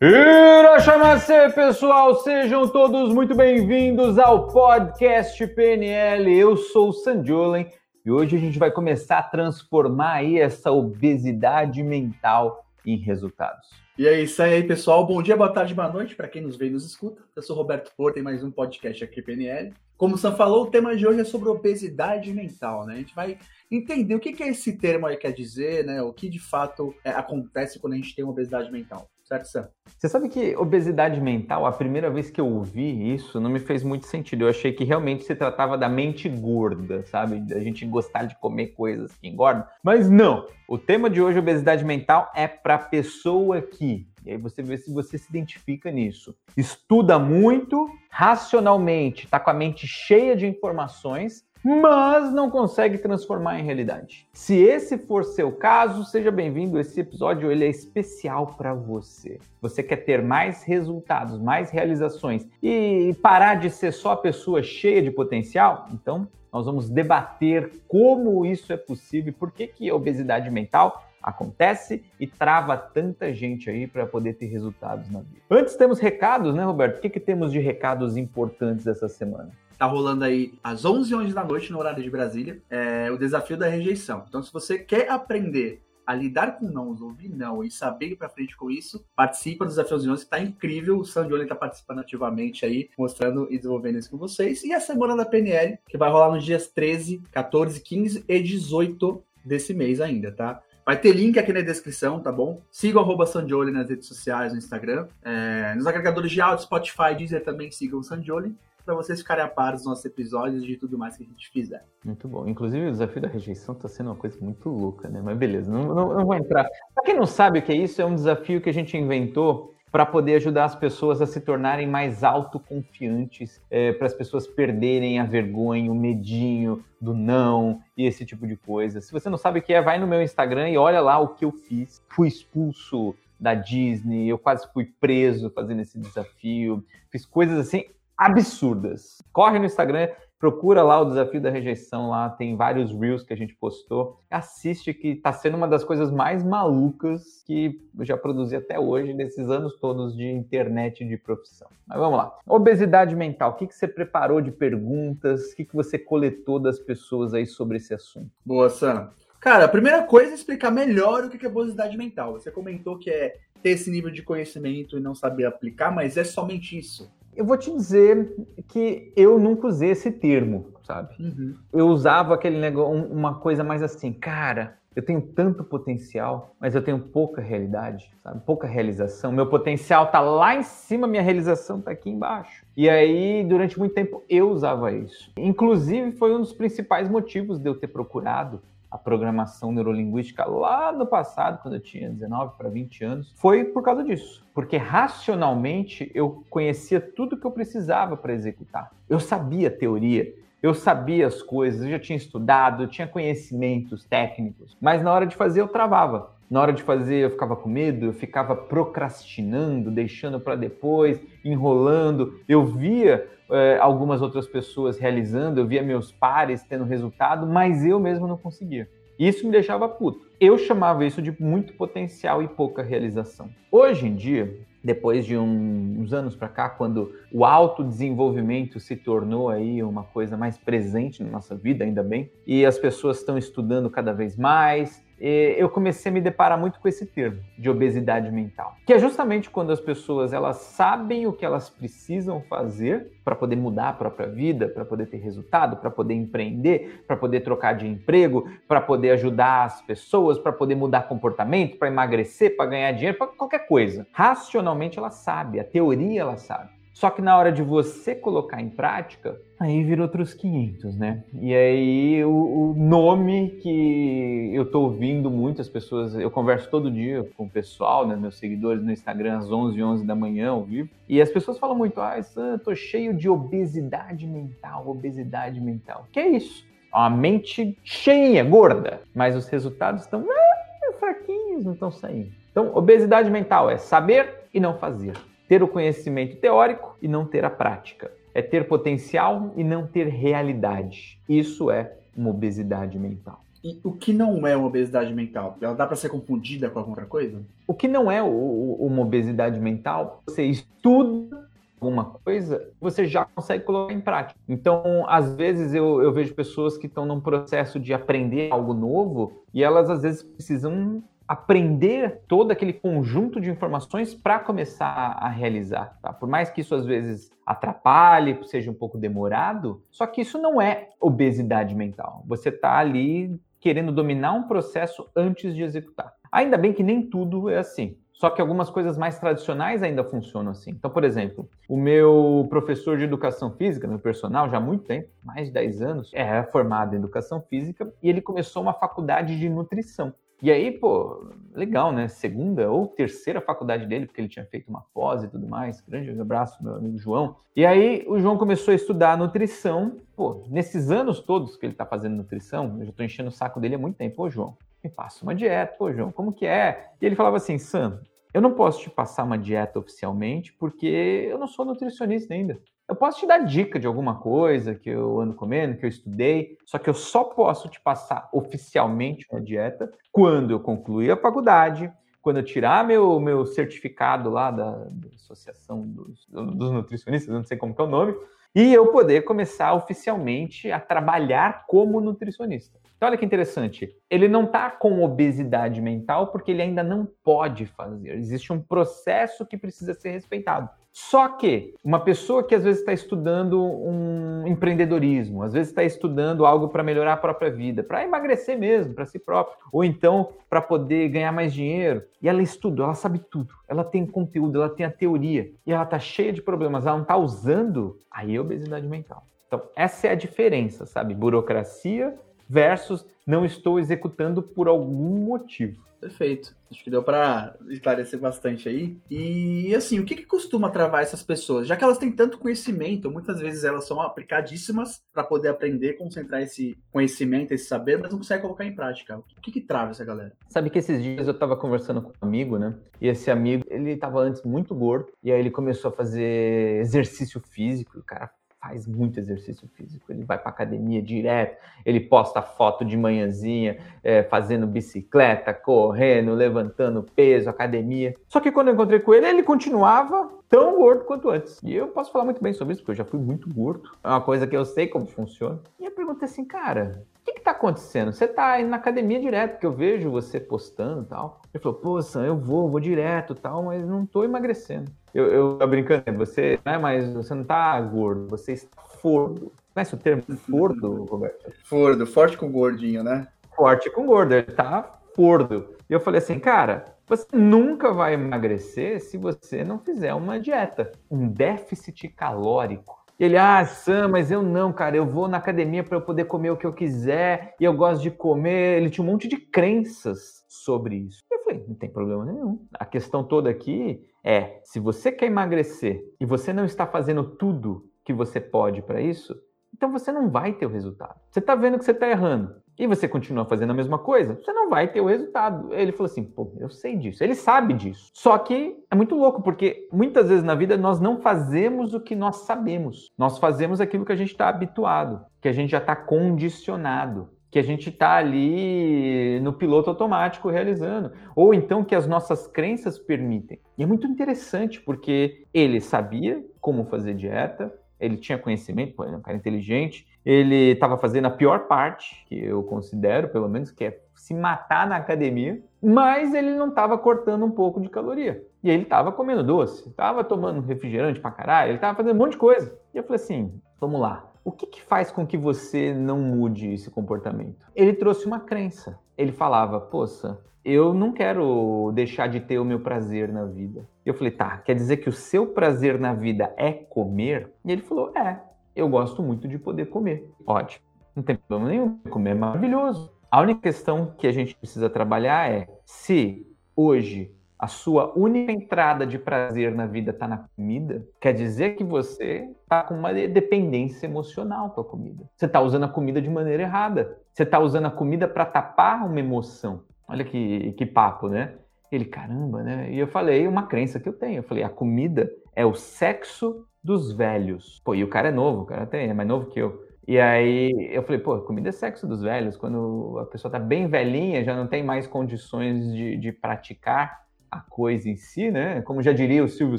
Irachamacê, 0.00 1.50
pessoal, 1.50 2.14
sejam 2.22 2.68
todos 2.68 3.12
muito 3.12 3.34
bem-vindos 3.34 4.16
ao 4.16 4.46
podcast 4.46 5.44
PNL. 5.48 6.32
Eu 6.38 6.56
sou 6.56 6.90
o 6.90 6.92
Sandiolen 6.92 7.66
e 8.04 8.10
hoje 8.12 8.36
a 8.36 8.38
gente 8.38 8.60
vai 8.60 8.70
começar 8.70 9.18
a 9.18 9.22
transformar 9.24 10.12
aí 10.12 10.38
essa 10.38 10.70
obesidade 10.70 11.82
mental 11.82 12.64
em 12.86 12.96
resultados. 12.96 13.68
E 13.98 14.06
é 14.06 14.22
isso 14.22 14.40
aí, 14.40 14.62
pessoal. 14.62 15.04
Bom 15.04 15.20
dia, 15.20 15.36
boa 15.36 15.52
tarde, 15.52 15.74
boa 15.74 15.92
noite 15.92 16.14
para 16.14 16.28
quem 16.28 16.42
nos 16.42 16.56
vê 16.56 16.68
e 16.68 16.70
nos 16.70 16.86
escuta. 16.86 17.22
Eu 17.34 17.42
sou 17.42 17.56
Roberto 17.56 17.92
Porto, 17.96 18.14
tem 18.14 18.22
mais 18.22 18.44
um 18.44 18.50
podcast 18.50 19.02
aqui 19.02 19.20
PNL. 19.20 19.74
Como 19.96 20.14
o 20.14 20.18
Sam 20.18 20.36
falou, 20.36 20.64
o 20.64 20.70
tema 20.70 20.94
de 20.94 21.06
hoje 21.06 21.20
é 21.20 21.24
sobre 21.24 21.48
obesidade 21.48 22.32
mental, 22.32 22.86
né? 22.86 22.94
A 22.94 22.98
gente 22.98 23.14
vai 23.14 23.38
entender 23.70 24.14
o 24.14 24.20
que, 24.20 24.32
que 24.32 24.42
esse 24.42 24.76
termo 24.76 25.06
aí 25.06 25.16
quer 25.16 25.32
dizer, 25.32 25.84
né? 25.84 26.02
O 26.02 26.12
que 26.12 26.28
de 26.28 26.38
fato 26.38 26.94
é, 27.02 27.10
acontece 27.10 27.80
quando 27.80 27.94
a 27.94 27.96
gente 27.96 28.14
tem 28.14 28.24
uma 28.24 28.32
obesidade 28.32 28.70
mental. 28.70 29.10
Certo, 29.26 29.46
Sam? 29.46 29.68
Você 29.98 30.08
sabe 30.08 30.28
que 30.28 30.54
obesidade 30.56 31.20
mental, 31.20 31.66
a 31.66 31.72
primeira 31.72 32.08
vez 32.08 32.30
que 32.30 32.40
eu 32.40 32.46
ouvi 32.46 33.12
isso, 33.12 33.40
não 33.40 33.50
me 33.50 33.58
fez 33.58 33.82
muito 33.82 34.06
sentido. 34.06 34.44
Eu 34.44 34.48
achei 34.48 34.72
que 34.72 34.84
realmente 34.84 35.24
se 35.24 35.34
tratava 35.34 35.76
da 35.76 35.88
mente 35.88 36.28
gorda, 36.28 37.04
sabe? 37.06 37.40
Da 37.40 37.58
gente 37.58 37.84
gostar 37.84 38.26
de 38.26 38.38
comer 38.38 38.68
coisas 38.68 39.10
que 39.16 39.26
engordam. 39.26 39.66
Mas 39.82 40.08
não! 40.08 40.46
O 40.68 40.78
tema 40.78 41.10
de 41.10 41.20
hoje, 41.20 41.40
obesidade 41.40 41.84
mental, 41.84 42.30
é 42.36 42.46
para 42.46 42.78
pessoa 42.78 43.60
que 43.60 44.06
e 44.24 44.32
aí 44.32 44.36
você 44.36 44.60
vê 44.60 44.76
se 44.76 44.92
você 44.92 45.16
se 45.16 45.28
identifica 45.30 45.90
nisso. 45.90 46.34
Estuda 46.56 47.16
muito, 47.16 47.88
racionalmente, 48.10 49.24
está 49.24 49.38
com 49.38 49.50
a 49.50 49.54
mente 49.54 49.86
cheia 49.86 50.36
de 50.36 50.46
informações, 50.46 51.44
mas 51.68 52.32
não 52.32 52.48
consegue 52.48 52.96
transformar 52.96 53.58
em 53.58 53.64
realidade. 53.64 54.28
Se 54.32 54.54
esse 54.54 54.96
for 54.96 55.24
seu 55.24 55.50
caso, 55.50 56.04
seja 56.04 56.30
bem-vindo. 56.30 56.78
Esse 56.78 57.00
episódio 57.00 57.50
ele 57.50 57.64
é 57.64 57.68
especial 57.68 58.54
para 58.56 58.72
você. 58.72 59.40
Você 59.60 59.82
quer 59.82 59.96
ter 59.96 60.22
mais 60.22 60.62
resultados, 60.62 61.40
mais 61.40 61.72
realizações 61.72 62.46
e 62.62 63.16
parar 63.20 63.56
de 63.56 63.68
ser 63.68 63.92
só 63.92 64.12
a 64.12 64.16
pessoa 64.16 64.62
cheia 64.62 65.02
de 65.02 65.10
potencial? 65.10 65.88
Então, 65.92 66.28
nós 66.52 66.66
vamos 66.66 66.88
debater 66.88 67.72
como 67.88 68.46
isso 68.46 68.72
é 68.72 68.76
possível, 68.76 69.34
por 69.36 69.50
que, 69.50 69.66
que 69.66 69.90
a 69.90 69.94
obesidade 69.96 70.48
mental 70.48 71.02
acontece 71.20 72.04
e 72.20 72.28
trava 72.28 72.76
tanta 72.76 73.34
gente 73.34 73.68
aí 73.68 73.88
para 73.88 74.06
poder 74.06 74.34
ter 74.34 74.46
resultados 74.46 75.10
na 75.10 75.18
vida. 75.18 75.40
Antes 75.50 75.74
temos 75.74 75.98
recados, 75.98 76.54
né, 76.54 76.62
Roberto? 76.62 76.98
O 76.98 77.00
que, 77.00 77.10
que 77.10 77.18
temos 77.18 77.50
de 77.50 77.58
recados 77.58 78.16
importantes 78.16 78.86
essa 78.86 79.08
semana? 79.08 79.50
Tá 79.78 79.86
rolando 79.86 80.24
aí 80.24 80.54
às 80.64 80.84
11 80.84 81.14
h 81.14 81.34
da 81.34 81.44
noite 81.44 81.70
no 81.70 81.78
horário 81.78 82.02
de 82.02 82.10
Brasília 82.10 82.62
é, 82.70 83.10
o 83.10 83.18
desafio 83.18 83.56
da 83.56 83.66
rejeição. 83.66 84.24
Então, 84.28 84.42
se 84.42 84.52
você 84.52 84.78
quer 84.78 85.10
aprender 85.10 85.82
a 86.06 86.14
lidar 86.14 86.56
com 86.56 86.66
não, 86.66 86.96
ouvir 87.02 87.28
não 87.28 87.64
e 87.64 87.70
saber 87.70 88.12
ir 88.12 88.16
para 88.16 88.28
frente 88.28 88.56
com 88.56 88.70
isso, 88.70 89.04
participa 89.16 89.64
do 89.64 89.70
Desafio 89.70 89.96
11, 89.96 90.24
que 90.24 90.30
tá 90.30 90.38
incrível. 90.38 90.98
O 90.98 91.04
Sandioli 91.04 91.42
está 91.42 91.54
participando 91.56 91.98
ativamente 91.98 92.64
aí, 92.64 92.88
mostrando 92.96 93.48
e 93.50 93.56
desenvolvendo 93.56 93.98
isso 93.98 94.10
com 94.10 94.16
vocês. 94.16 94.62
E 94.62 94.72
a 94.72 94.78
semana 94.78 95.16
da 95.16 95.24
PNL, 95.24 95.78
que 95.88 95.98
vai 95.98 96.08
rolar 96.08 96.32
nos 96.32 96.44
dias 96.44 96.68
13, 96.68 97.22
14, 97.32 97.80
15 97.80 98.24
e 98.28 98.40
18 98.40 99.22
desse 99.44 99.74
mês 99.74 100.00
ainda, 100.00 100.30
tá? 100.30 100.62
Vai 100.84 101.00
ter 101.00 101.12
link 101.12 101.36
aqui 101.36 101.52
na 101.52 101.62
descrição, 101.62 102.20
tá 102.20 102.30
bom? 102.30 102.62
Siga 102.70 103.00
o 103.00 103.26
Sandioli 103.26 103.72
nas 103.72 103.88
redes 103.90 104.06
sociais, 104.06 104.52
no 104.52 104.58
Instagram. 104.58 105.08
É, 105.24 105.74
nos 105.74 105.84
agregadores 105.84 106.30
de 106.30 106.40
áudio, 106.40 106.64
Spotify, 106.64 107.16
Deezer 107.18 107.42
também 107.42 107.72
sigam 107.72 107.98
o 107.98 108.04
Sandioli 108.04 108.54
para 108.86 108.94
vocês 108.94 109.18
ficarem 109.18 109.44
a 109.44 109.48
par 109.48 109.72
dos 109.72 109.84
nossos 109.84 110.04
episódios 110.04 110.62
e 110.62 110.66
de 110.66 110.76
tudo 110.76 110.96
mais 110.96 111.16
que 111.16 111.24
a 111.24 111.26
gente 111.26 111.50
fizer. 111.50 111.84
Muito 112.04 112.28
bom. 112.28 112.46
Inclusive, 112.46 112.86
o 112.86 112.90
desafio 112.92 113.20
da 113.20 113.28
rejeição 113.28 113.74
está 113.74 113.88
sendo 113.88 114.10
uma 114.10 114.16
coisa 114.16 114.38
muito 114.40 114.68
louca, 114.68 115.08
né? 115.08 115.20
Mas 115.22 115.36
beleza, 115.36 115.70
não, 115.70 115.92
não, 115.92 116.14
não 116.14 116.24
vou 116.24 116.34
entrar. 116.36 116.68
Para 116.94 117.04
quem 117.04 117.16
não 117.16 117.26
sabe 117.26 117.58
o 117.58 117.62
que 117.62 117.72
é 117.72 117.76
isso, 117.76 118.00
é 118.00 118.06
um 118.06 118.14
desafio 118.14 118.60
que 118.60 118.70
a 118.70 118.72
gente 118.72 118.96
inventou 118.96 119.74
para 119.90 120.06
poder 120.06 120.36
ajudar 120.36 120.66
as 120.66 120.76
pessoas 120.76 121.20
a 121.20 121.26
se 121.26 121.40
tornarem 121.40 121.86
mais 121.86 122.22
autoconfiantes, 122.22 123.60
é, 123.70 123.92
para 123.92 124.06
as 124.06 124.14
pessoas 124.14 124.46
perderem 124.46 125.18
a 125.18 125.24
vergonha, 125.24 125.90
o 125.90 125.94
medinho 125.94 126.84
do 127.00 127.14
não 127.14 127.80
e 127.96 128.04
esse 128.04 128.24
tipo 128.24 128.46
de 128.46 128.56
coisa. 128.56 129.00
Se 129.00 129.10
você 129.10 129.28
não 129.28 129.38
sabe 129.38 129.58
o 129.58 129.62
que 129.62 129.72
é, 129.72 129.82
vai 129.82 129.98
no 129.98 130.06
meu 130.06 130.22
Instagram 130.22 130.68
e 130.68 130.78
olha 130.78 131.00
lá 131.00 131.18
o 131.18 131.28
que 131.28 131.44
eu 131.44 131.50
fiz. 131.50 132.02
Fui 132.08 132.28
expulso 132.28 133.14
da 133.38 133.54
Disney, 133.54 134.28
eu 134.28 134.38
quase 134.38 134.70
fui 134.72 134.92
preso 135.00 135.50
fazendo 135.50 135.82
esse 135.82 135.98
desafio, 135.98 136.84
fiz 137.10 137.26
coisas 137.26 137.58
assim 137.58 137.84
absurdas. 138.16 139.22
Corre 139.32 139.58
no 139.58 139.64
Instagram, 139.64 140.08
procura 140.38 140.82
lá 140.82 141.00
o 141.00 141.06
desafio 141.06 141.40
da 141.40 141.50
rejeição 141.50 142.10
lá, 142.10 142.30
tem 142.30 142.56
vários 142.56 142.92
reels 142.92 143.22
que 143.22 143.32
a 143.32 143.36
gente 143.36 143.54
postou. 143.54 144.20
Assiste 144.30 144.92
que 144.92 145.08
está 145.08 145.32
sendo 145.32 145.56
uma 145.56 145.68
das 145.68 145.84
coisas 145.84 146.10
mais 146.10 146.44
malucas 146.44 147.42
que 147.46 147.80
eu 147.98 148.04
já 148.04 148.16
produzi 148.16 148.56
até 148.56 148.78
hoje 148.78 149.14
nesses 149.14 149.48
anos 149.50 149.76
todos 149.78 150.16
de 150.16 150.26
internet 150.26 151.04
de 151.04 151.16
profissão. 151.16 151.68
Mas 151.86 151.98
vamos 151.98 152.18
lá. 152.18 152.32
Obesidade 152.46 153.14
mental. 153.14 153.52
O 153.52 153.54
que, 153.54 153.66
que 153.66 153.74
você 153.74 153.88
preparou 153.88 154.40
de 154.40 154.50
perguntas? 154.50 155.52
O 155.52 155.56
que, 155.56 155.64
que 155.64 155.74
você 155.74 155.98
coletou 155.98 156.58
das 156.58 156.78
pessoas 156.78 157.34
aí 157.34 157.46
sobre 157.46 157.78
esse 157.78 157.94
assunto? 157.94 158.30
Boa, 158.44 158.68
Sam. 158.68 159.10
Cara, 159.40 159.66
a 159.66 159.68
primeira 159.68 160.02
coisa 160.02 160.32
é 160.32 160.34
explicar 160.34 160.70
melhor 160.70 161.24
o 161.24 161.30
que 161.30 161.44
é 161.44 161.48
obesidade 161.48 161.96
mental. 161.96 162.32
Você 162.32 162.50
comentou 162.50 162.98
que 162.98 163.10
é 163.10 163.36
ter 163.62 163.70
esse 163.70 163.90
nível 163.90 164.10
de 164.10 164.22
conhecimento 164.22 164.96
e 164.96 165.00
não 165.00 165.14
saber 165.14 165.44
aplicar, 165.44 165.90
mas 165.90 166.16
é 166.16 166.24
somente 166.24 166.78
isso. 166.78 167.10
Eu 167.36 167.44
vou 167.44 167.56
te 167.58 167.70
dizer 167.70 168.34
que 168.66 169.12
eu 169.14 169.38
nunca 169.38 169.66
usei 169.66 169.90
esse 169.90 170.10
termo, 170.10 170.68
sabe? 170.82 171.14
Uhum. 171.20 171.54
Eu 171.70 171.88
usava 171.88 172.34
aquele 172.34 172.58
negócio, 172.58 173.12
uma 173.12 173.34
coisa 173.34 173.62
mais 173.62 173.82
assim, 173.82 174.10
cara, 174.10 174.78
eu 174.96 175.02
tenho 175.04 175.20
tanto 175.20 175.62
potencial, 175.62 176.56
mas 176.58 176.74
eu 176.74 176.82
tenho 176.82 176.98
pouca 176.98 177.42
realidade, 177.42 178.10
sabe? 178.22 178.40
Pouca 178.46 178.66
realização. 178.66 179.30
Meu 179.30 179.46
potencial 179.46 180.10
tá 180.10 180.20
lá 180.20 180.56
em 180.56 180.62
cima, 180.62 181.06
minha 181.06 181.22
realização 181.22 181.82
tá 181.82 181.90
aqui 181.90 182.08
embaixo. 182.08 182.64
E 182.74 182.88
aí, 182.88 183.44
durante 183.44 183.78
muito 183.78 183.94
tempo, 183.94 184.24
eu 184.26 184.48
usava 184.48 184.90
isso. 184.90 185.30
Inclusive, 185.36 186.12
foi 186.12 186.34
um 186.34 186.40
dos 186.40 186.54
principais 186.54 187.10
motivos 187.10 187.58
de 187.58 187.68
eu 187.68 187.74
ter 187.74 187.88
procurado 187.88 188.62
a 188.90 188.96
programação 188.96 189.72
neurolinguística 189.72 190.44
lá 190.44 190.92
no 190.92 191.06
passado, 191.06 191.60
quando 191.60 191.74
eu 191.74 191.80
tinha 191.80 192.08
19 192.08 192.56
para 192.56 192.68
20 192.68 193.04
anos, 193.04 193.32
foi 193.36 193.64
por 193.64 193.82
causa 193.82 194.04
disso. 194.04 194.46
Porque 194.54 194.76
racionalmente 194.76 196.10
eu 196.14 196.44
conhecia 196.48 197.00
tudo 197.00 197.36
que 197.36 197.46
eu 197.46 197.50
precisava 197.50 198.16
para 198.16 198.32
executar. 198.32 198.90
Eu 199.08 199.20
sabia 199.20 199.70
teoria, 199.70 200.32
eu 200.62 200.74
sabia 200.74 201.26
as 201.26 201.42
coisas, 201.42 201.82
eu 201.82 201.90
já 201.90 201.98
tinha 201.98 202.16
estudado, 202.16 202.82
eu 202.82 202.88
tinha 202.88 203.06
conhecimentos 203.06 204.04
técnicos, 204.04 204.76
mas 204.80 205.02
na 205.02 205.12
hora 205.12 205.26
de 205.26 205.36
fazer 205.36 205.60
eu 205.60 205.68
travava. 205.68 206.34
Na 206.48 206.60
hora 206.60 206.72
de 206.72 206.82
fazer 206.82 207.16
eu 207.16 207.30
ficava 207.30 207.56
com 207.56 207.68
medo, 207.68 208.06
eu 208.06 208.12
ficava 208.12 208.54
procrastinando, 208.54 209.90
deixando 209.90 210.38
para 210.38 210.54
depois, 210.54 211.20
enrolando. 211.44 212.38
Eu 212.48 212.64
via 212.64 213.26
é, 213.50 213.78
algumas 213.80 214.22
outras 214.22 214.46
pessoas 214.46 214.98
realizando, 214.98 215.58
eu 215.58 215.66
via 215.66 215.82
meus 215.82 216.12
pares 216.12 216.62
tendo 216.62 216.84
resultado, 216.84 217.46
mas 217.46 217.84
eu 217.84 217.98
mesmo 217.98 218.28
não 218.28 218.36
conseguia. 218.36 218.88
Isso 219.18 219.44
me 219.44 219.50
deixava 219.50 219.88
puto. 219.88 220.26
Eu 220.38 220.58
chamava 220.58 221.04
isso 221.04 221.22
de 221.22 221.34
muito 221.42 221.72
potencial 221.72 222.42
e 222.42 222.48
pouca 222.48 222.82
realização. 222.82 223.48
Hoje 223.72 224.06
em 224.06 224.14
dia, 224.14 224.54
depois 224.86 225.26
de 225.26 225.36
um, 225.36 225.96
uns 226.00 226.12
anos 226.12 226.36
para 226.36 226.48
cá, 226.48 226.70
quando 226.70 227.12
o 227.32 227.44
autodesenvolvimento 227.44 228.78
se 228.78 228.94
tornou 228.94 229.48
aí 229.48 229.82
uma 229.82 230.04
coisa 230.04 230.36
mais 230.36 230.56
presente 230.56 231.24
na 231.24 231.28
nossa 231.28 231.56
vida, 231.56 231.84
ainda 231.84 232.04
bem, 232.04 232.30
e 232.46 232.64
as 232.64 232.78
pessoas 232.78 233.18
estão 233.18 233.36
estudando 233.36 233.90
cada 233.90 234.12
vez 234.12 234.36
mais, 234.36 235.04
eu 235.18 235.68
comecei 235.68 236.10
a 236.10 236.12
me 236.12 236.20
deparar 236.20 236.58
muito 236.58 236.78
com 236.78 236.88
esse 236.88 237.06
termo 237.06 237.40
de 237.58 237.70
obesidade 237.70 238.30
mental, 238.30 238.76
que 238.86 238.92
é 238.92 238.98
justamente 238.98 239.48
quando 239.48 239.72
as 239.72 239.80
pessoas 239.80 240.32
elas 240.32 240.56
sabem 240.56 241.26
o 241.26 241.32
que 241.32 241.44
elas 241.44 241.70
precisam 241.70 242.42
fazer 242.42 243.12
para 243.24 243.34
poder 243.34 243.56
mudar 243.56 243.88
a 243.88 243.92
própria 243.92 244.28
vida, 244.28 244.68
para 244.68 244.84
poder 244.84 245.06
ter 245.06 245.16
resultado, 245.16 245.76
para 245.78 245.90
poder 245.90 246.14
empreender, 246.14 247.04
para 247.06 247.16
poder 247.16 247.40
trocar 247.40 247.74
de 247.74 247.86
emprego, 247.86 248.48
para 248.68 248.80
poder 248.80 249.10
ajudar 249.12 249.64
as 249.64 249.82
pessoas, 249.82 250.38
para 250.38 250.52
poder 250.52 250.74
mudar 250.74 251.08
comportamento, 251.08 251.78
para 251.78 251.88
emagrecer, 251.88 252.56
para 252.56 252.66
ganhar 252.66 252.92
dinheiro, 252.92 253.18
para 253.18 253.28
qualquer 253.28 253.66
coisa. 253.66 254.06
Racionalmente 254.12 254.98
ela 254.98 255.10
sabe, 255.10 255.58
a 255.58 255.64
teoria 255.64 256.20
ela 256.20 256.36
sabe. 256.36 256.75
Só 256.96 257.10
que 257.10 257.20
na 257.20 257.36
hora 257.36 257.52
de 257.52 257.62
você 257.62 258.14
colocar 258.14 258.58
em 258.58 258.70
prática, 258.70 259.38
aí 259.60 259.84
vira 259.84 260.00
outros 260.00 260.32
500, 260.32 260.96
né? 260.96 261.24
E 261.34 261.54
aí 261.54 262.24
o, 262.24 262.30
o, 262.70 262.74
nome 262.74 263.50
que 263.62 264.50
eu 264.54 264.64
tô 264.64 264.80
ouvindo 264.80 265.30
muitas 265.30 265.68
pessoas, 265.68 266.14
eu 266.14 266.30
converso 266.30 266.70
todo 266.70 266.90
dia 266.90 267.28
com 267.36 267.44
o 267.44 267.50
pessoal, 267.50 268.06
né, 268.06 268.16
meus 268.16 268.38
seguidores 268.38 268.82
no 268.82 268.90
Instagram 268.90 269.36
às 269.36 269.52
11 269.52 269.82
11 269.82 270.06
da 270.06 270.14
manhã 270.14 270.52
ao 270.52 270.62
vivo, 270.62 270.88
e 271.06 271.20
as 271.20 271.28
pessoas 271.28 271.58
falam 271.58 271.76
muito, 271.76 272.00
ah, 272.00 272.18
eu 272.34 272.58
tô 272.60 272.74
cheio 272.74 273.12
de 273.12 273.28
obesidade 273.28 274.26
mental, 274.26 274.88
obesidade 274.88 275.60
mental. 275.60 276.06
Que 276.10 276.20
é 276.20 276.28
isso? 276.28 276.64
É 276.90 276.96
uma 276.96 277.10
mente 277.10 277.76
cheinha, 277.84 278.42
gorda, 278.42 279.02
mas 279.14 279.36
os 279.36 279.46
resultados 279.48 280.00
estão 280.00 280.24
ah, 280.26 280.92
fraquinhos, 280.98 281.62
não 281.62 281.74
estão 281.74 281.90
saindo. 281.90 282.32
Então, 282.50 282.74
obesidade 282.74 283.30
mental 283.30 283.68
é 283.68 283.76
saber 283.76 284.46
e 284.54 284.58
não 284.58 284.78
fazer 284.78 285.12
ter 285.48 285.62
o 285.62 285.68
conhecimento 285.68 286.36
teórico 286.36 286.96
e 287.00 287.08
não 287.08 287.24
ter 287.24 287.44
a 287.44 287.50
prática. 287.50 288.10
É 288.34 288.42
ter 288.42 288.68
potencial 288.68 289.52
e 289.56 289.64
não 289.64 289.86
ter 289.86 290.08
realidade. 290.08 291.18
Isso 291.28 291.70
é 291.70 291.92
uma 292.16 292.30
obesidade 292.30 292.98
mental. 292.98 293.40
E 293.64 293.80
o 293.82 293.92
que 293.92 294.12
não 294.12 294.46
é 294.46 294.56
uma 294.56 294.66
obesidade 294.66 295.12
mental? 295.12 295.56
Ela 295.60 295.74
dá 295.74 295.86
para 295.86 295.96
ser 295.96 296.08
confundida 296.08 296.70
com 296.70 296.78
alguma 296.78 296.94
outra 296.94 297.06
coisa? 297.06 297.42
O 297.66 297.74
que 297.74 297.88
não 297.88 298.10
é 298.10 298.22
uma 298.22 299.02
obesidade 299.02 299.58
mental, 299.58 300.22
você 300.26 300.44
estuda 300.44 301.46
alguma 301.80 302.04
coisa, 302.04 302.68
você 302.80 303.06
já 303.06 303.24
consegue 303.24 303.64
colocar 303.64 303.92
em 303.92 304.00
prática. 304.00 304.38
Então, 304.48 305.04
às 305.08 305.34
vezes, 305.34 305.74
eu, 305.74 306.02
eu 306.02 306.12
vejo 306.12 306.34
pessoas 306.34 306.78
que 306.78 306.86
estão 306.86 307.04
num 307.04 307.20
processo 307.20 307.78
de 307.80 307.92
aprender 307.92 308.52
algo 308.52 308.72
novo 308.72 309.32
e 309.52 309.62
elas, 309.62 309.90
às 309.90 310.02
vezes, 310.02 310.22
precisam 310.22 311.02
aprender 311.26 312.22
todo 312.28 312.50
aquele 312.50 312.72
conjunto 312.72 313.40
de 313.40 313.50
informações 313.50 314.14
para 314.14 314.38
começar 314.38 315.16
a 315.18 315.28
realizar. 315.28 315.98
Tá? 316.00 316.12
Por 316.12 316.28
mais 316.28 316.50
que 316.50 316.60
isso 316.60 316.74
às 316.74 316.84
vezes 316.84 317.30
atrapalhe, 317.44 318.38
seja 318.44 318.70
um 318.70 318.74
pouco 318.74 318.98
demorado, 318.98 319.82
só 319.90 320.06
que 320.06 320.20
isso 320.20 320.40
não 320.40 320.60
é 320.60 320.88
obesidade 321.00 321.74
mental. 321.74 322.22
Você 322.26 322.48
está 322.48 322.78
ali 322.78 323.40
querendo 323.60 323.92
dominar 323.92 324.32
um 324.32 324.44
processo 324.44 325.08
antes 325.14 325.54
de 325.54 325.62
executar. 325.62 326.14
Ainda 326.30 326.56
bem 326.56 326.72
que 326.72 326.82
nem 326.82 327.02
tudo 327.02 327.48
é 327.48 327.58
assim. 327.58 327.96
Só 328.12 328.30
que 328.30 328.40
algumas 328.40 328.70
coisas 328.70 328.96
mais 328.96 329.18
tradicionais 329.18 329.82
ainda 329.82 330.02
funcionam 330.02 330.52
assim. 330.52 330.70
Então, 330.70 330.90
por 330.90 331.04
exemplo, 331.04 331.48
o 331.68 331.76
meu 331.76 332.46
professor 332.48 332.96
de 332.96 333.04
educação 333.04 333.50
física, 333.52 333.86
meu 333.86 333.98
personal, 333.98 334.48
já 334.48 334.56
há 334.56 334.60
muito 334.60 334.84
tempo, 334.84 335.08
mais 335.22 335.48
de 335.48 335.52
10 335.52 335.82
anos, 335.82 336.10
é 336.14 336.42
formado 336.44 336.94
em 336.94 336.98
educação 336.98 337.42
física 337.42 337.92
e 338.02 338.08
ele 338.08 338.22
começou 338.22 338.62
uma 338.62 338.72
faculdade 338.72 339.38
de 339.38 339.50
nutrição. 339.50 340.14
E 340.42 340.50
aí, 340.50 340.70
pô, 340.70 341.28
legal, 341.54 341.92
né? 341.92 342.08
Segunda 342.08 342.70
ou 342.70 342.86
terceira 342.86 343.40
faculdade 343.40 343.86
dele, 343.86 344.06
porque 344.06 344.20
ele 344.20 344.28
tinha 344.28 344.44
feito 344.44 344.68
uma 344.68 344.84
pós 344.92 345.24
e 345.24 345.28
tudo 345.28 345.48
mais. 345.48 345.80
Grande 345.80 346.20
abraço, 346.20 346.62
meu 346.62 346.74
amigo 346.74 346.98
João. 346.98 347.36
E 347.54 347.64
aí, 347.64 348.04
o 348.06 348.18
João 348.18 348.36
começou 348.36 348.72
a 348.72 348.74
estudar 348.74 349.16
nutrição. 349.16 350.00
Pô, 350.14 350.44
nesses 350.48 350.90
anos 350.90 351.20
todos 351.20 351.56
que 351.56 351.64
ele 351.64 351.74
tá 351.74 351.86
fazendo 351.86 352.16
nutrição, 352.16 352.76
eu 352.78 352.86
já 352.86 352.92
tô 352.92 353.02
enchendo 353.02 353.30
o 353.30 353.32
saco 353.32 353.58
dele 353.58 353.76
há 353.76 353.78
muito 353.78 353.96
tempo. 353.96 354.16
Pô, 354.16 354.28
João, 354.28 354.56
me 354.84 354.90
passa 354.90 355.24
uma 355.24 355.34
dieta. 355.34 355.74
Pô, 355.78 355.92
João, 355.92 356.12
como 356.12 356.32
que 356.32 356.46
é? 356.46 356.90
E 357.00 357.06
ele 357.06 357.16
falava 357.16 357.38
assim, 357.38 357.56
Sam, 357.56 358.00
eu 358.34 358.42
não 358.42 358.52
posso 358.52 358.80
te 358.80 358.90
passar 358.90 359.24
uma 359.24 359.38
dieta 359.38 359.78
oficialmente 359.78 360.52
porque 360.52 360.86
eu 360.86 361.38
não 361.38 361.46
sou 361.46 361.64
nutricionista 361.64 362.34
ainda. 362.34 362.60
Eu 362.88 362.94
posso 362.94 363.18
te 363.18 363.26
dar 363.26 363.38
dica 363.38 363.80
de 363.80 363.86
alguma 363.86 364.20
coisa 364.20 364.74
que 364.74 364.88
eu 364.88 365.20
ando 365.20 365.34
comendo, 365.34 365.76
que 365.76 365.84
eu 365.84 365.88
estudei, 365.88 366.56
só 366.64 366.78
que 366.78 366.88
eu 366.88 366.94
só 366.94 367.24
posso 367.24 367.68
te 367.68 367.80
passar 367.80 368.28
oficialmente 368.32 369.26
uma 369.30 369.40
dieta 369.40 369.92
quando 370.12 370.52
eu 370.52 370.60
concluir 370.60 371.10
a 371.10 371.16
faculdade, 371.16 371.92
quando 372.22 372.36
eu 372.36 372.44
tirar 372.44 372.86
meu, 372.86 373.18
meu 373.18 373.44
certificado 373.44 374.30
lá 374.30 374.52
da, 374.52 374.70
da 374.70 375.08
Associação 375.16 375.82
dos, 375.82 376.26
dos 376.28 376.70
Nutricionistas, 376.70 377.34
não 377.34 377.42
sei 377.42 377.56
como 377.56 377.74
é 377.76 377.82
o 377.82 377.86
nome, 377.86 378.14
e 378.54 378.72
eu 378.72 378.86
poder 378.92 379.22
começar 379.22 379.74
oficialmente 379.74 380.70
a 380.70 380.80
trabalhar 380.80 381.66
como 381.66 382.00
nutricionista. 382.00 382.78
Então, 382.96 383.08
olha 383.08 383.18
que 383.18 383.24
interessante. 383.24 383.94
Ele 384.08 384.28
não 384.28 384.44
está 384.44 384.70
com 384.70 385.02
obesidade 385.02 385.82
mental 385.82 386.28
porque 386.28 386.52
ele 386.52 386.62
ainda 386.62 386.82
não 386.82 387.06
pode 387.22 387.66
fazer. 387.66 388.14
Existe 388.16 388.52
um 388.52 388.60
processo 388.60 389.44
que 389.44 389.58
precisa 389.58 389.92
ser 389.92 390.12
respeitado. 390.12 390.70
Só 390.98 391.28
que 391.28 391.74
uma 391.84 392.00
pessoa 392.00 392.42
que 392.42 392.54
às 392.54 392.64
vezes 392.64 392.80
está 392.80 392.90
estudando 392.90 393.62
um 393.62 394.46
empreendedorismo, 394.46 395.42
às 395.42 395.52
vezes 395.52 395.68
está 395.68 395.84
estudando 395.84 396.46
algo 396.46 396.70
para 396.70 396.82
melhorar 396.82 397.12
a 397.12 397.16
própria 397.18 397.50
vida, 397.50 397.84
para 397.84 398.02
emagrecer 398.02 398.58
mesmo, 398.58 398.94
para 398.94 399.04
si 399.04 399.18
próprio, 399.18 399.58
ou 399.70 399.84
então 399.84 400.30
para 400.48 400.62
poder 400.62 401.10
ganhar 401.10 401.32
mais 401.32 401.52
dinheiro, 401.52 402.02
e 402.22 402.26
ela 402.26 402.40
estuda, 402.40 402.82
ela 402.82 402.94
sabe 402.94 403.18
tudo, 403.18 403.52
ela 403.68 403.84
tem 403.84 404.06
conteúdo, 404.06 404.56
ela 404.56 404.70
tem 404.70 404.86
a 404.86 404.90
teoria, 404.90 405.50
e 405.66 405.70
ela 405.70 405.82
está 405.82 405.98
cheia 405.98 406.32
de 406.32 406.40
problemas, 406.40 406.86
ela 406.86 406.96
não 406.96 407.02
está 407.02 407.18
usando, 407.18 407.98
aí 408.10 408.34
é 408.34 408.40
obesidade 408.40 408.86
mental. 408.86 409.22
Então, 409.46 409.60
essa 409.76 410.06
é 410.06 410.12
a 410.12 410.16
diferença, 410.16 410.86
sabe? 410.86 411.14
Burocracia 411.14 412.18
versus 412.48 413.04
não 413.26 413.44
estou 413.44 413.78
executando 413.78 414.42
por 414.42 414.68
algum 414.68 415.26
motivo. 415.26 415.86
Perfeito. 416.00 416.54
Acho 416.70 416.84
que 416.84 416.90
deu 416.90 417.02
para 417.02 417.56
esclarecer 417.68 418.18
bastante 418.18 418.68
aí. 418.68 418.96
E 419.10 419.74
assim, 419.74 419.98
o 419.98 420.04
que, 420.04 420.14
que 420.14 420.24
costuma 420.24 420.70
travar 420.70 421.02
essas 421.02 421.22
pessoas? 421.22 421.66
Já 421.66 421.76
que 421.76 421.82
elas 421.82 421.98
têm 421.98 422.12
tanto 422.12 422.38
conhecimento, 422.38 423.10
muitas 423.10 423.40
vezes 423.40 423.64
elas 423.64 423.86
são 423.86 424.00
aplicadíssimas 424.00 425.02
para 425.12 425.24
poder 425.24 425.48
aprender, 425.48 425.94
concentrar 425.94 426.42
esse 426.42 426.76
conhecimento, 426.92 427.52
esse 427.52 427.66
saber, 427.66 427.98
mas 427.98 428.10
não 428.10 428.18
conseguem 428.18 428.42
colocar 428.42 428.64
em 428.64 428.74
prática. 428.74 429.18
O 429.18 429.40
que, 429.40 429.50
que 429.50 429.60
trava 429.60 429.92
essa 429.92 430.04
galera? 430.04 430.32
Sabe 430.48 430.70
que 430.70 430.78
esses 430.78 431.02
dias 431.02 431.26
eu 431.26 431.34
estava 431.34 431.56
conversando 431.56 432.02
com 432.02 432.10
um 432.10 432.28
amigo, 432.28 432.58
né? 432.58 432.74
E 433.00 433.08
esse 433.08 433.30
amigo, 433.30 433.64
ele 433.68 433.92
estava 433.92 434.20
antes 434.20 434.42
muito 434.42 434.74
gordo, 434.74 435.08
e 435.22 435.32
aí 435.32 435.40
ele 435.40 435.50
começou 435.50 435.90
a 435.90 435.94
fazer 435.94 436.80
exercício 436.80 437.40
físico, 437.40 437.98
o 437.98 438.02
cara 438.02 438.30
faz 438.66 438.86
muito 438.86 439.20
exercício 439.20 439.68
físico. 439.74 440.10
Ele 440.10 440.24
vai 440.24 440.38
para 440.38 440.50
academia 440.50 441.00
direto, 441.00 441.56
ele 441.84 442.00
posta 442.00 442.42
foto 442.42 442.84
de 442.84 442.96
manhãzinha, 442.96 443.78
é, 444.02 444.24
fazendo 444.24 444.66
bicicleta, 444.66 445.54
correndo, 445.54 446.34
levantando 446.34 447.02
peso, 447.14 447.48
academia. 447.48 448.14
Só 448.28 448.40
que 448.40 448.50
quando 448.50 448.68
eu 448.68 448.74
encontrei 448.74 448.98
com 448.98 449.14
ele, 449.14 449.26
ele 449.26 449.42
continuava 449.42 450.28
tão 450.48 450.76
gordo 450.76 451.04
quanto 451.04 451.30
antes. 451.30 451.60
E 451.62 451.74
eu 451.74 451.88
posso 451.88 452.10
falar 452.12 452.24
muito 452.24 452.42
bem 452.42 452.52
sobre 452.52 452.74
isso, 452.74 452.82
porque 452.82 452.92
eu 452.92 453.04
já 453.04 453.04
fui 453.04 453.20
muito 453.20 453.52
gordo. 453.52 453.90
É 454.02 454.08
uma 454.08 454.20
coisa 454.20 454.46
que 454.46 454.56
eu 454.56 454.64
sei 454.64 454.86
como 454.86 455.06
funciona. 455.06 455.60
E 455.78 455.84
eu 455.84 455.90
perguntei 455.90 456.26
assim, 456.26 456.44
cara, 456.44 457.02
o 457.20 457.24
que, 457.24 457.34
que 457.34 457.40
tá 457.40 457.50
acontecendo? 457.50 458.12
Você 458.12 458.26
tá 458.26 458.60
indo 458.60 458.70
na 458.70 458.76
academia 458.76 459.20
direto, 459.20 459.58
que 459.58 459.66
eu 459.66 459.72
vejo 459.72 460.10
você 460.10 460.38
postando 460.38 461.02
e 461.02 461.06
tal. 461.06 461.42
Ele 461.52 461.62
falou, 461.62 461.78
pô, 461.78 462.02
Sam, 462.02 462.26
eu 462.26 462.36
vou, 462.36 462.70
vou 462.70 462.80
direto 462.80 463.32
e 463.32 463.36
tal, 463.36 463.64
mas 463.64 463.84
não 463.86 464.06
tô 464.06 464.24
emagrecendo. 464.24 464.90
Eu, 465.12 465.26
eu 465.26 465.58
tô 465.58 465.66
brincando, 465.66 466.04
você 466.16 466.58
não 466.64 466.72
é 466.74 466.78
mais, 466.78 467.12
você 467.12 467.34
não 467.34 467.44
tá 467.44 467.80
gordo, 467.80 468.28
você 468.28 468.52
está 468.52 468.82
fordo. 468.82 469.52
Conhece 469.72 469.94
o 469.94 469.98
termo 469.98 470.22
fordo, 470.50 471.04
Roberto? 471.04 471.52
Fordo, 471.64 472.06
forte 472.06 472.36
com 472.36 472.50
gordinho, 472.50 473.02
né? 473.02 473.26
Forte 473.54 473.90
com 473.90 474.06
gordo, 474.06 474.34
ele 474.34 474.52
tá 474.52 474.95
fordo. 475.16 475.74
E 475.88 475.92
eu 475.92 475.98
falei 475.98 476.18
assim, 476.18 476.38
cara, 476.38 476.84
você 477.08 477.26
nunca 477.32 477.92
vai 477.92 478.14
emagrecer 478.14 479.00
se 479.00 479.16
você 479.16 479.64
não 479.64 479.78
fizer 479.78 480.12
uma 480.12 480.38
dieta, 480.38 480.92
um 481.10 481.26
déficit 481.26 482.08
calórico. 482.10 482.94
Ele, 483.18 483.38
ah, 483.38 483.64
Sam, 483.64 484.08
mas 484.08 484.30
eu 484.30 484.42
não, 484.42 484.74
cara, 484.74 484.94
eu 484.94 485.06
vou 485.06 485.26
na 485.26 485.38
academia 485.38 485.82
para 485.82 485.96
eu 485.96 486.02
poder 486.02 486.26
comer 486.26 486.50
o 486.50 486.56
que 486.56 486.66
eu 486.66 486.72
quiser 486.74 487.54
e 487.58 487.64
eu 487.64 487.72
gosto 487.72 488.02
de 488.02 488.10
comer. 488.10 488.76
Ele 488.76 488.90
tinha 488.90 489.02
um 489.02 489.10
monte 489.10 489.26
de 489.26 489.38
crenças 489.38 490.44
sobre 490.46 490.96
isso. 490.96 491.24
Eu 491.32 491.42
falei, 491.44 491.64
não 491.66 491.74
tem 491.74 491.88
problema 491.88 492.26
nenhum. 492.26 492.60
A 492.74 492.84
questão 492.84 493.24
toda 493.24 493.48
aqui 493.48 494.04
é: 494.22 494.60
se 494.64 494.78
você 494.78 495.10
quer 495.10 495.26
emagrecer 495.26 496.04
e 496.20 496.26
você 496.26 496.52
não 496.52 496.66
está 496.66 496.86
fazendo 496.86 497.24
tudo 497.24 497.88
que 498.04 498.12
você 498.12 498.38
pode 498.38 498.82
para 498.82 499.00
isso, 499.00 499.34
então 499.74 499.90
você 499.90 500.12
não 500.12 500.28
vai 500.28 500.52
ter 500.52 500.66
o 500.66 500.70
resultado. 500.70 501.18
Você 501.30 501.38
está 501.38 501.54
vendo 501.54 501.78
que 501.78 501.86
você 501.86 501.92
está 501.92 502.06
errando 502.06 502.65
e 502.78 502.86
você 502.86 503.08
continua 503.08 503.44
fazendo 503.44 503.70
a 503.70 503.74
mesma 503.74 503.98
coisa, 503.98 504.34
você 504.34 504.52
não 504.52 504.68
vai 504.68 504.88
ter 504.88 505.00
o 505.00 505.06
resultado. 505.06 505.72
Ele 505.72 505.92
falou 505.92 506.06
assim: 506.06 506.24
pô, 506.24 506.52
eu 506.58 506.68
sei 506.68 506.96
disso. 506.96 507.22
Ele 507.22 507.34
sabe 507.34 507.74
disso. 507.74 508.10
Só 508.12 508.36
que 508.38 508.76
é 508.90 508.94
muito 508.94 509.14
louco, 509.14 509.42
porque 509.42 509.88
muitas 509.92 510.28
vezes 510.28 510.44
na 510.44 510.54
vida 510.54 510.76
nós 510.76 511.00
não 511.00 511.20
fazemos 511.20 511.94
o 511.94 512.00
que 512.00 512.14
nós 512.14 512.44
sabemos. 512.44 513.10
Nós 513.16 513.38
fazemos 513.38 513.80
aquilo 513.80 514.04
que 514.04 514.12
a 514.12 514.16
gente 514.16 514.32
está 514.32 514.48
habituado, 514.48 515.24
que 515.40 515.48
a 515.48 515.52
gente 515.52 515.70
já 515.70 515.78
está 515.78 515.96
condicionado 515.96 517.30
que 517.56 517.60
a 517.60 517.62
gente 517.62 517.88
está 517.88 518.16
ali 518.16 519.40
no 519.40 519.50
piloto 519.50 519.88
automático 519.88 520.50
realizando, 520.50 521.12
ou 521.34 521.54
então 521.54 521.82
que 521.82 521.94
as 521.94 522.06
nossas 522.06 522.46
crenças 522.46 522.98
permitem. 522.98 523.58
E 523.78 523.82
é 523.82 523.86
muito 523.86 524.06
interessante 524.06 524.78
porque 524.78 525.46
ele 525.54 525.80
sabia 525.80 526.44
como 526.60 526.84
fazer 526.84 527.14
dieta, 527.14 527.72
ele 527.98 528.18
tinha 528.18 528.36
conhecimento, 528.36 529.02
ele 529.02 529.14
é 529.14 529.16
um 529.16 529.22
cara 529.22 529.38
inteligente, 529.38 530.06
ele 530.26 530.72
estava 530.72 530.98
fazendo 530.98 531.26
a 531.26 531.30
pior 531.30 531.68
parte, 531.68 532.26
que 532.26 532.44
eu 532.44 532.60
considero, 532.64 533.28
pelo 533.28 533.48
menos, 533.48 533.70
que 533.70 533.84
é 533.84 534.00
se 534.16 534.34
matar 534.34 534.84
na 534.84 534.96
academia, 534.96 535.62
mas 535.80 536.34
ele 536.34 536.52
não 536.52 536.70
estava 536.70 536.98
cortando 536.98 537.44
um 537.44 537.50
pouco 537.52 537.80
de 537.80 537.88
caloria. 537.88 538.44
E 538.60 538.68
ele 538.68 538.82
estava 538.82 539.12
comendo 539.12 539.44
doce, 539.44 539.88
estava 539.88 540.24
tomando 540.24 540.60
refrigerante 540.60 541.20
pra 541.20 541.30
caralho, 541.30 541.68
ele 541.68 541.76
estava 541.76 541.96
fazendo 541.96 542.16
um 542.16 542.18
monte 542.18 542.32
de 542.32 542.38
coisa. 542.38 542.76
E 542.92 542.98
eu 542.98 543.04
falei 543.04 543.22
assim: 543.22 543.60
vamos 543.80 544.00
lá, 544.00 544.28
o 544.44 544.50
que, 544.50 544.66
que 544.66 544.82
faz 544.82 545.12
com 545.12 545.24
que 545.24 545.36
você 545.36 545.94
não 545.94 546.18
mude 546.18 546.72
esse 546.72 546.90
comportamento? 546.90 547.64
Ele 547.72 547.92
trouxe 547.92 548.26
uma 548.26 548.40
crença. 548.40 548.98
Ele 549.16 549.30
falava, 549.30 549.80
poça, 549.80 550.40
eu 550.64 550.92
não 550.92 551.12
quero 551.12 551.92
deixar 551.94 552.26
de 552.26 552.40
ter 552.40 552.58
o 552.58 552.64
meu 552.64 552.80
prazer 552.80 553.32
na 553.32 553.44
vida. 553.44 553.88
Eu 554.04 554.14
falei, 554.14 554.32
tá, 554.32 554.58
quer 554.58 554.74
dizer 554.74 554.96
que 554.96 555.08
o 555.08 555.12
seu 555.12 555.46
prazer 555.46 556.00
na 556.00 556.12
vida 556.12 556.52
é 556.56 556.72
comer? 556.72 557.52
E 557.64 557.70
ele 557.70 557.82
falou, 557.82 558.12
é, 558.16 558.40
eu 558.76 558.88
gosto 558.88 559.22
muito 559.22 559.48
de 559.48 559.58
poder 559.58 559.86
comer. 559.86 560.30
Ótimo, 560.46 560.84
não 561.14 561.22
tem 561.22 561.34
problema 561.34 561.70
nenhum, 561.70 561.98
comer 562.10 562.30
é 562.30 562.34
maravilhoso. 562.34 563.10
A 563.30 563.40
única 563.40 563.62
questão 563.62 564.14
que 564.18 564.26
a 564.26 564.32
gente 564.32 564.54
precisa 564.54 564.88
trabalhar 564.88 565.50
é 565.50 565.66
se 565.84 566.46
hoje 566.76 567.34
a 567.58 567.66
sua 567.66 568.12
única 568.16 568.52
entrada 568.52 569.06
de 569.06 569.18
prazer 569.18 569.74
na 569.74 569.86
vida 569.86 570.10
está 570.10 570.28
na 570.28 570.44
comida, 570.54 571.06
quer 571.18 571.32
dizer 571.32 571.74
que 571.74 571.82
você 571.82 572.50
está 572.62 572.82
com 572.82 572.94
uma 572.94 573.12
dependência 573.14 574.06
emocional 574.06 574.70
com 574.70 574.82
a 574.82 574.84
comida. 574.84 575.24
Você 575.34 575.46
está 575.46 575.60
usando 575.60 575.84
a 575.84 575.88
comida 575.88 576.20
de 576.20 576.28
maneira 576.28 576.64
errada. 576.64 577.18
Você 577.32 577.44
está 577.44 577.58
usando 577.58 577.86
a 577.86 577.90
comida 577.90 578.28
para 578.28 578.44
tapar 578.44 579.06
uma 579.06 579.18
emoção. 579.18 579.84
Olha 580.06 580.22
que, 580.22 580.72
que 580.72 580.84
papo, 580.84 581.28
né? 581.28 581.54
Ele, 581.90 582.04
caramba, 582.04 582.62
né? 582.62 582.90
E 582.90 582.98
eu 582.98 583.06
falei 583.06 583.48
uma 583.48 583.66
crença 583.66 583.98
que 583.98 584.08
eu 584.08 584.12
tenho. 584.12 584.40
Eu 584.40 584.42
falei, 584.42 584.62
a 584.62 584.68
comida 584.68 585.30
é 585.56 585.64
o 585.64 585.74
sexo 585.74 586.66
dos 586.84 587.12
velhos. 587.12 587.80
Pô, 587.82 587.94
e 587.94 588.04
o 588.04 588.08
cara 588.08 588.28
é 588.28 588.32
novo, 588.32 588.62
o 588.62 588.66
cara 588.66 588.86
tem, 588.86 589.08
é 589.08 589.14
mais 589.14 589.28
novo 589.28 589.46
que 589.46 589.58
eu. 589.58 589.84
E 590.06 590.20
aí 590.20 590.70
eu 590.92 591.02
falei, 591.02 591.18
pô, 591.18 591.38
comida 591.40 591.70
é 591.70 591.72
sexo 591.72 592.06
dos 592.06 592.22
velhos. 592.22 592.56
Quando 592.56 593.18
a 593.18 593.24
pessoa 593.24 593.50
tá 593.50 593.58
bem 593.58 593.88
velhinha, 593.88 594.44
já 594.44 594.54
não 594.54 594.68
tem 594.68 594.84
mais 594.84 595.06
condições 595.06 595.92
de, 595.92 596.16
de 596.18 596.30
praticar 596.30 597.26
a 597.50 597.60
coisa 597.60 598.08
em 598.08 598.16
si, 598.16 598.50
né? 598.50 598.82
Como 598.82 599.02
já 599.02 599.12
diria 599.12 599.42
o 599.42 599.48
Silvio 599.48 599.78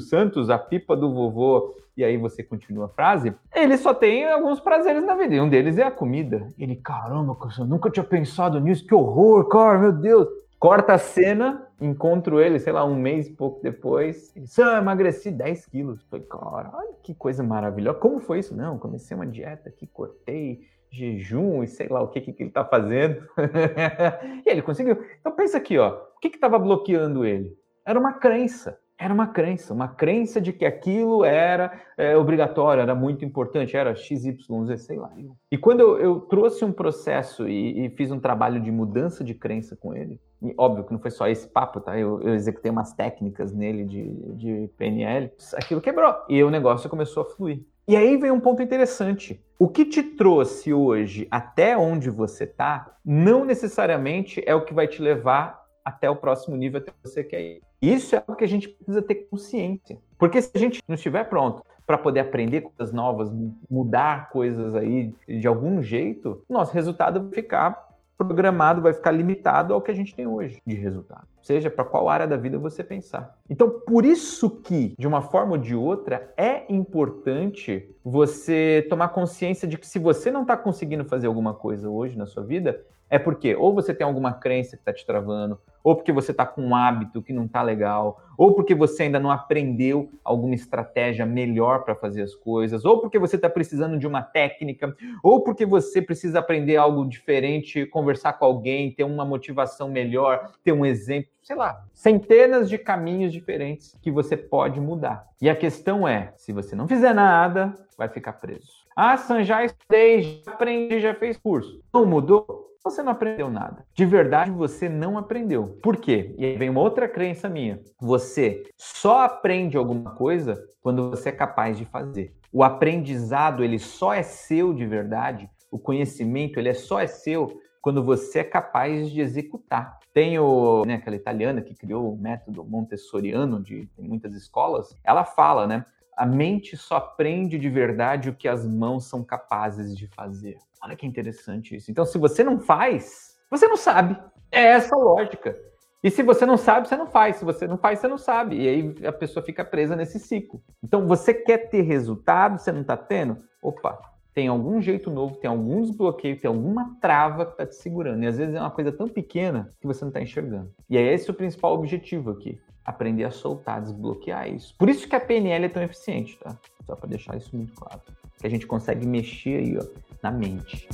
Santos, 0.00 0.50
a 0.50 0.58
pipa 0.58 0.96
do 0.96 1.14
vovô, 1.14 1.76
e 1.96 2.04
aí 2.04 2.16
você 2.16 2.42
continua 2.42 2.86
a 2.86 2.88
frase, 2.88 3.34
ele 3.54 3.76
só 3.76 3.94
tem 3.94 4.28
alguns 4.28 4.60
prazeres 4.60 5.04
na 5.04 5.14
vida, 5.14 5.34
e 5.34 5.40
um 5.40 5.48
deles 5.48 5.78
é 5.78 5.82
a 5.82 5.90
comida. 5.90 6.48
Ele, 6.58 6.76
caramba, 6.76 7.36
eu 7.58 7.66
nunca 7.66 7.90
tinha 7.90 8.04
pensado 8.04 8.60
nisso, 8.60 8.86
que 8.86 8.94
horror, 8.94 9.48
cara, 9.48 9.78
meu 9.78 9.92
Deus. 9.92 10.28
Corta 10.58 10.94
a 10.94 10.98
cena, 10.98 11.68
encontro 11.80 12.40
ele, 12.40 12.58
sei 12.58 12.72
lá, 12.72 12.84
um 12.84 12.96
mês 12.96 13.28
e 13.28 13.32
pouco 13.32 13.62
depois. 13.62 14.34
Ele 14.34 14.44
disse, 14.44 14.60
ah, 14.60 14.78
emagreci 14.78 15.30
10 15.30 15.66
quilos. 15.66 16.02
Falei, 16.10 16.26
cara, 16.26 16.70
olha 16.74 16.94
que 17.02 17.14
coisa 17.14 17.42
maravilhosa. 17.42 17.98
Como 17.98 18.18
foi 18.18 18.40
isso? 18.40 18.56
Não, 18.56 18.78
comecei 18.78 19.16
uma 19.16 19.26
dieta 19.26 19.68
aqui, 19.68 19.86
cortei 19.86 20.60
jejum 20.90 21.62
e 21.62 21.68
sei 21.68 21.86
lá 21.88 22.02
o 22.02 22.08
que, 22.08 22.20
que 22.20 22.42
ele 22.42 22.50
tá 22.50 22.64
fazendo. 22.64 23.22
e 24.44 24.50
ele 24.50 24.62
conseguiu. 24.62 25.04
Então 25.20 25.32
pensa 25.32 25.58
aqui, 25.58 25.78
ó. 25.78 25.96
O 26.16 26.20
que 26.20 26.28
estava 26.28 26.58
bloqueando 26.58 27.24
ele? 27.24 27.56
Era 27.86 27.98
uma 27.98 28.14
crença. 28.14 28.78
Era 29.00 29.14
uma 29.14 29.28
crença, 29.28 29.72
uma 29.72 29.86
crença 29.86 30.40
de 30.40 30.52
que 30.52 30.64
aquilo 30.64 31.24
era 31.24 31.80
é, 31.96 32.16
obrigatório, 32.16 32.80
era 32.80 32.96
muito 32.96 33.24
importante, 33.24 33.76
era 33.76 33.94
XYZ, 33.94 34.40
sei 34.76 34.98
lá. 34.98 35.12
E 35.52 35.56
quando 35.56 35.78
eu, 35.78 35.98
eu 36.00 36.20
trouxe 36.22 36.64
um 36.64 36.72
processo 36.72 37.48
e, 37.48 37.86
e, 37.86 37.90
fiz 37.90 38.10
um 38.10 38.18
trabalho 38.18 38.60
de 38.60 38.72
mudança 38.72 39.22
de 39.22 39.34
crença 39.34 39.76
com 39.76 39.94
ele, 39.94 40.20
e 40.42 40.54
óbvio 40.56 40.84
que 40.84 40.92
não 40.92 41.00
foi 41.00 41.10
só 41.10 41.26
esse 41.26 41.48
papo, 41.48 41.80
tá? 41.80 41.98
Eu, 41.98 42.20
eu 42.22 42.34
executei 42.34 42.70
umas 42.70 42.92
técnicas 42.92 43.52
nele 43.52 43.84
de, 43.84 44.04
de 44.34 44.70
PNL, 44.76 45.32
aquilo 45.54 45.80
quebrou 45.80 46.14
e 46.28 46.42
o 46.42 46.50
negócio 46.50 46.88
começou 46.88 47.22
a 47.22 47.26
fluir. 47.26 47.60
E 47.86 47.96
aí 47.96 48.16
vem 48.16 48.30
um 48.30 48.40
ponto 48.40 48.62
interessante. 48.62 49.42
O 49.58 49.66
que 49.66 49.84
te 49.84 50.02
trouxe 50.02 50.72
hoje 50.72 51.26
até 51.30 51.76
onde 51.76 52.10
você 52.10 52.44
está, 52.44 52.96
não 53.04 53.44
necessariamente 53.44 54.42
é 54.46 54.54
o 54.54 54.64
que 54.64 54.74
vai 54.74 54.86
te 54.86 55.02
levar 55.02 55.64
até 55.84 56.08
o 56.08 56.16
próximo 56.16 56.54
nível 56.54 56.80
até 56.80 56.92
você 57.02 57.24
quer 57.24 57.40
ir. 57.40 57.62
Isso 57.80 58.14
é 58.14 58.18
algo 58.18 58.36
que 58.36 58.44
a 58.44 58.48
gente 58.48 58.68
precisa 58.68 59.00
ter 59.00 59.14
consciência. 59.30 59.98
Porque 60.18 60.42
se 60.42 60.50
a 60.54 60.58
gente 60.58 60.82
não 60.86 60.96
estiver 60.96 61.24
pronto 61.24 61.64
para 61.86 61.96
poder 61.96 62.20
aprender 62.20 62.60
coisas 62.60 62.92
novas, 62.92 63.32
mudar 63.70 64.28
coisas 64.30 64.74
aí 64.74 65.14
de 65.26 65.48
algum 65.48 65.80
jeito, 65.80 66.44
nosso 66.48 66.74
resultado 66.74 67.22
vai 67.22 67.32
ficar 67.32 67.87
programado, 68.18 68.82
vai 68.82 68.92
ficar 68.92 69.12
limitado 69.12 69.72
ao 69.72 69.80
que 69.80 69.92
a 69.92 69.94
gente 69.94 70.14
tem 70.14 70.26
hoje 70.26 70.60
de 70.66 70.74
resultado. 70.74 71.26
Seja 71.40 71.70
para 71.70 71.84
qual 71.84 72.08
área 72.08 72.26
da 72.26 72.36
vida 72.36 72.58
você 72.58 72.82
pensar. 72.82 73.38
Então, 73.48 73.70
por 73.86 74.04
isso 74.04 74.50
que, 74.50 74.94
de 74.98 75.06
uma 75.06 75.22
forma 75.22 75.52
ou 75.52 75.58
de 75.58 75.74
outra, 75.74 76.32
é 76.36 76.70
importante 76.70 77.94
você 78.04 78.84
tomar 78.90 79.08
consciência 79.10 79.68
de 79.68 79.78
que 79.78 79.86
se 79.86 79.98
você 79.98 80.30
não 80.30 80.42
está 80.42 80.56
conseguindo 80.56 81.04
fazer 81.04 81.28
alguma 81.28 81.54
coisa 81.54 81.88
hoje 81.88 82.18
na 82.18 82.26
sua 82.26 82.42
vida, 82.42 82.84
é 83.10 83.18
porque 83.18 83.54
ou 83.54 83.74
você 83.74 83.94
tem 83.94 84.06
alguma 84.06 84.32
crença 84.32 84.76
que 84.76 84.82
está 84.82 84.92
te 84.92 85.04
travando, 85.06 85.58
ou 85.82 85.96
porque 85.96 86.12
você 86.12 86.32
está 86.32 86.44
com 86.44 86.62
um 86.62 86.74
hábito 86.74 87.22
que 87.22 87.32
não 87.32 87.46
está 87.46 87.62
legal, 87.62 88.20
ou 88.36 88.54
porque 88.54 88.74
você 88.74 89.04
ainda 89.04 89.18
não 89.18 89.30
aprendeu 89.30 90.10
alguma 90.22 90.54
estratégia 90.54 91.24
melhor 91.24 91.84
para 91.84 91.94
fazer 91.94 92.22
as 92.22 92.34
coisas, 92.34 92.84
ou 92.84 93.00
porque 93.00 93.18
você 93.18 93.36
está 93.36 93.48
precisando 93.48 93.98
de 93.98 94.06
uma 94.06 94.22
técnica, 94.22 94.94
ou 95.22 95.42
porque 95.42 95.64
você 95.64 96.02
precisa 96.02 96.38
aprender 96.38 96.76
algo 96.76 97.06
diferente, 97.06 97.86
conversar 97.86 98.34
com 98.34 98.44
alguém, 98.44 98.92
ter 98.92 99.04
uma 99.04 99.24
motivação 99.24 99.88
melhor, 99.88 100.52
ter 100.62 100.72
um 100.72 100.84
exemplo, 100.84 101.30
sei 101.42 101.56
lá, 101.56 101.84
centenas 101.94 102.68
de 102.68 102.76
caminhos 102.76 103.32
diferentes 103.32 103.96
que 104.02 104.10
você 104.10 104.36
pode 104.36 104.80
mudar. 104.80 105.26
E 105.40 105.48
a 105.48 105.56
questão 105.56 106.06
é, 106.06 106.32
se 106.36 106.52
você 106.52 106.76
não 106.76 106.86
fizer 106.86 107.14
nada, 107.14 107.72
vai 107.96 108.08
ficar 108.08 108.34
preso. 108.34 108.86
Ah, 108.94 109.14
estudei, 109.14 110.42
já 110.44 110.52
aprendi, 110.52 111.00
já 111.00 111.14
fez 111.14 111.36
curso. 111.36 111.80
Não 111.94 112.04
mudou? 112.04 112.67
Você 112.84 113.02
não 113.02 113.12
aprendeu 113.12 113.50
nada. 113.50 113.84
De 113.94 114.06
verdade, 114.06 114.50
você 114.50 114.88
não 114.88 115.18
aprendeu. 115.18 115.78
Por 115.82 115.96
quê? 115.96 116.34
E 116.38 116.44
aí 116.44 116.56
vem 116.56 116.70
uma 116.70 116.80
outra 116.80 117.08
crença 117.08 117.48
minha. 117.48 117.80
Você 118.00 118.62
só 118.76 119.24
aprende 119.24 119.76
alguma 119.76 120.12
coisa 120.14 120.62
quando 120.80 121.10
você 121.10 121.30
é 121.30 121.32
capaz 121.32 121.76
de 121.76 121.84
fazer. 121.84 122.34
O 122.52 122.62
aprendizado, 122.62 123.62
ele 123.62 123.78
só 123.78 124.14
é 124.14 124.22
seu 124.22 124.72
de 124.72 124.86
verdade. 124.86 125.50
O 125.70 125.78
conhecimento, 125.78 126.58
ele 126.58 126.70
é 126.70 126.74
só 126.74 127.00
é 127.00 127.06
seu 127.06 127.60
quando 127.80 128.02
você 128.02 128.40
é 128.40 128.44
capaz 128.44 129.10
de 129.10 129.20
executar. 129.20 129.98
Tem 130.12 130.38
o, 130.38 130.84
né, 130.84 130.94
aquela 130.94 131.16
italiana 131.16 131.60
que 131.60 131.74
criou 131.74 132.12
o 132.12 132.16
método 132.16 132.64
montessoriano 132.64 133.62
de 133.62 133.88
muitas 133.98 134.34
escolas, 134.34 134.96
ela 135.04 135.24
fala, 135.24 135.66
né? 135.66 135.84
A 136.18 136.26
mente 136.26 136.76
só 136.76 136.96
aprende 136.96 137.56
de 137.56 137.70
verdade 137.70 138.28
o 138.28 138.34
que 138.34 138.48
as 138.48 138.66
mãos 138.66 139.04
são 139.04 139.22
capazes 139.22 139.96
de 139.96 140.08
fazer. 140.08 140.58
Olha 140.82 140.96
que 140.96 141.06
interessante 141.06 141.76
isso. 141.76 141.92
Então, 141.92 142.04
se 142.04 142.18
você 142.18 142.42
não 142.42 142.58
faz, 142.58 143.36
você 143.48 143.68
não 143.68 143.76
sabe. 143.76 144.18
É 144.50 144.60
essa 144.64 144.96
a 144.96 144.98
lógica. 144.98 145.56
E 146.02 146.10
se 146.10 146.24
você 146.24 146.44
não 146.44 146.56
sabe, 146.56 146.88
você 146.88 146.96
não 146.96 147.06
faz. 147.06 147.36
Se 147.36 147.44
você 147.44 147.68
não 147.68 147.78
faz, 147.78 148.00
você 148.00 148.08
não 148.08 148.18
sabe. 148.18 148.56
E 148.56 148.68
aí 148.68 149.06
a 149.06 149.12
pessoa 149.12 149.46
fica 149.46 149.64
presa 149.64 149.94
nesse 149.94 150.18
ciclo. 150.18 150.60
Então, 150.82 151.06
você 151.06 151.32
quer 151.32 151.68
ter 151.68 151.82
resultado, 151.82 152.58
você 152.58 152.72
não 152.72 152.80
está 152.80 152.96
tendo? 152.96 153.38
Opa, 153.62 153.96
tem 154.34 154.48
algum 154.48 154.82
jeito 154.82 155.12
novo, 155.12 155.36
tem 155.36 155.48
algum 155.48 155.82
desbloqueio, 155.82 156.40
tem 156.40 156.48
alguma 156.48 156.96
trava 157.00 157.46
que 157.46 157.52
está 157.52 157.64
te 157.64 157.76
segurando. 157.76 158.24
E 158.24 158.26
às 158.26 158.36
vezes 158.36 158.56
é 158.56 158.60
uma 158.60 158.72
coisa 158.72 158.90
tão 158.90 159.06
pequena 159.06 159.72
que 159.80 159.86
você 159.86 160.04
não 160.04 160.08
está 160.08 160.20
enxergando. 160.20 160.74
E 160.90 160.98
é 160.98 161.14
esse 161.14 161.30
o 161.30 161.34
principal 161.34 161.74
objetivo 161.74 162.32
aqui 162.32 162.58
aprender 162.88 163.24
a 163.24 163.30
soltar, 163.30 163.82
desbloquear 163.82 164.48
isso. 164.52 164.74
Por 164.78 164.88
isso 164.88 165.08
que 165.08 165.14
a 165.14 165.20
PNL 165.20 165.66
é 165.66 165.68
tão 165.68 165.82
eficiente, 165.82 166.38
tá? 166.38 166.56
Só 166.86 166.96
para 166.96 167.08
deixar 167.08 167.36
isso 167.36 167.54
muito 167.54 167.74
claro. 167.74 168.00
Que 168.38 168.46
a 168.46 168.50
gente 168.50 168.66
consegue 168.66 169.06
mexer 169.06 169.58
aí, 169.58 169.78
ó, 169.78 169.84
na 170.22 170.30
mente. 170.30 170.88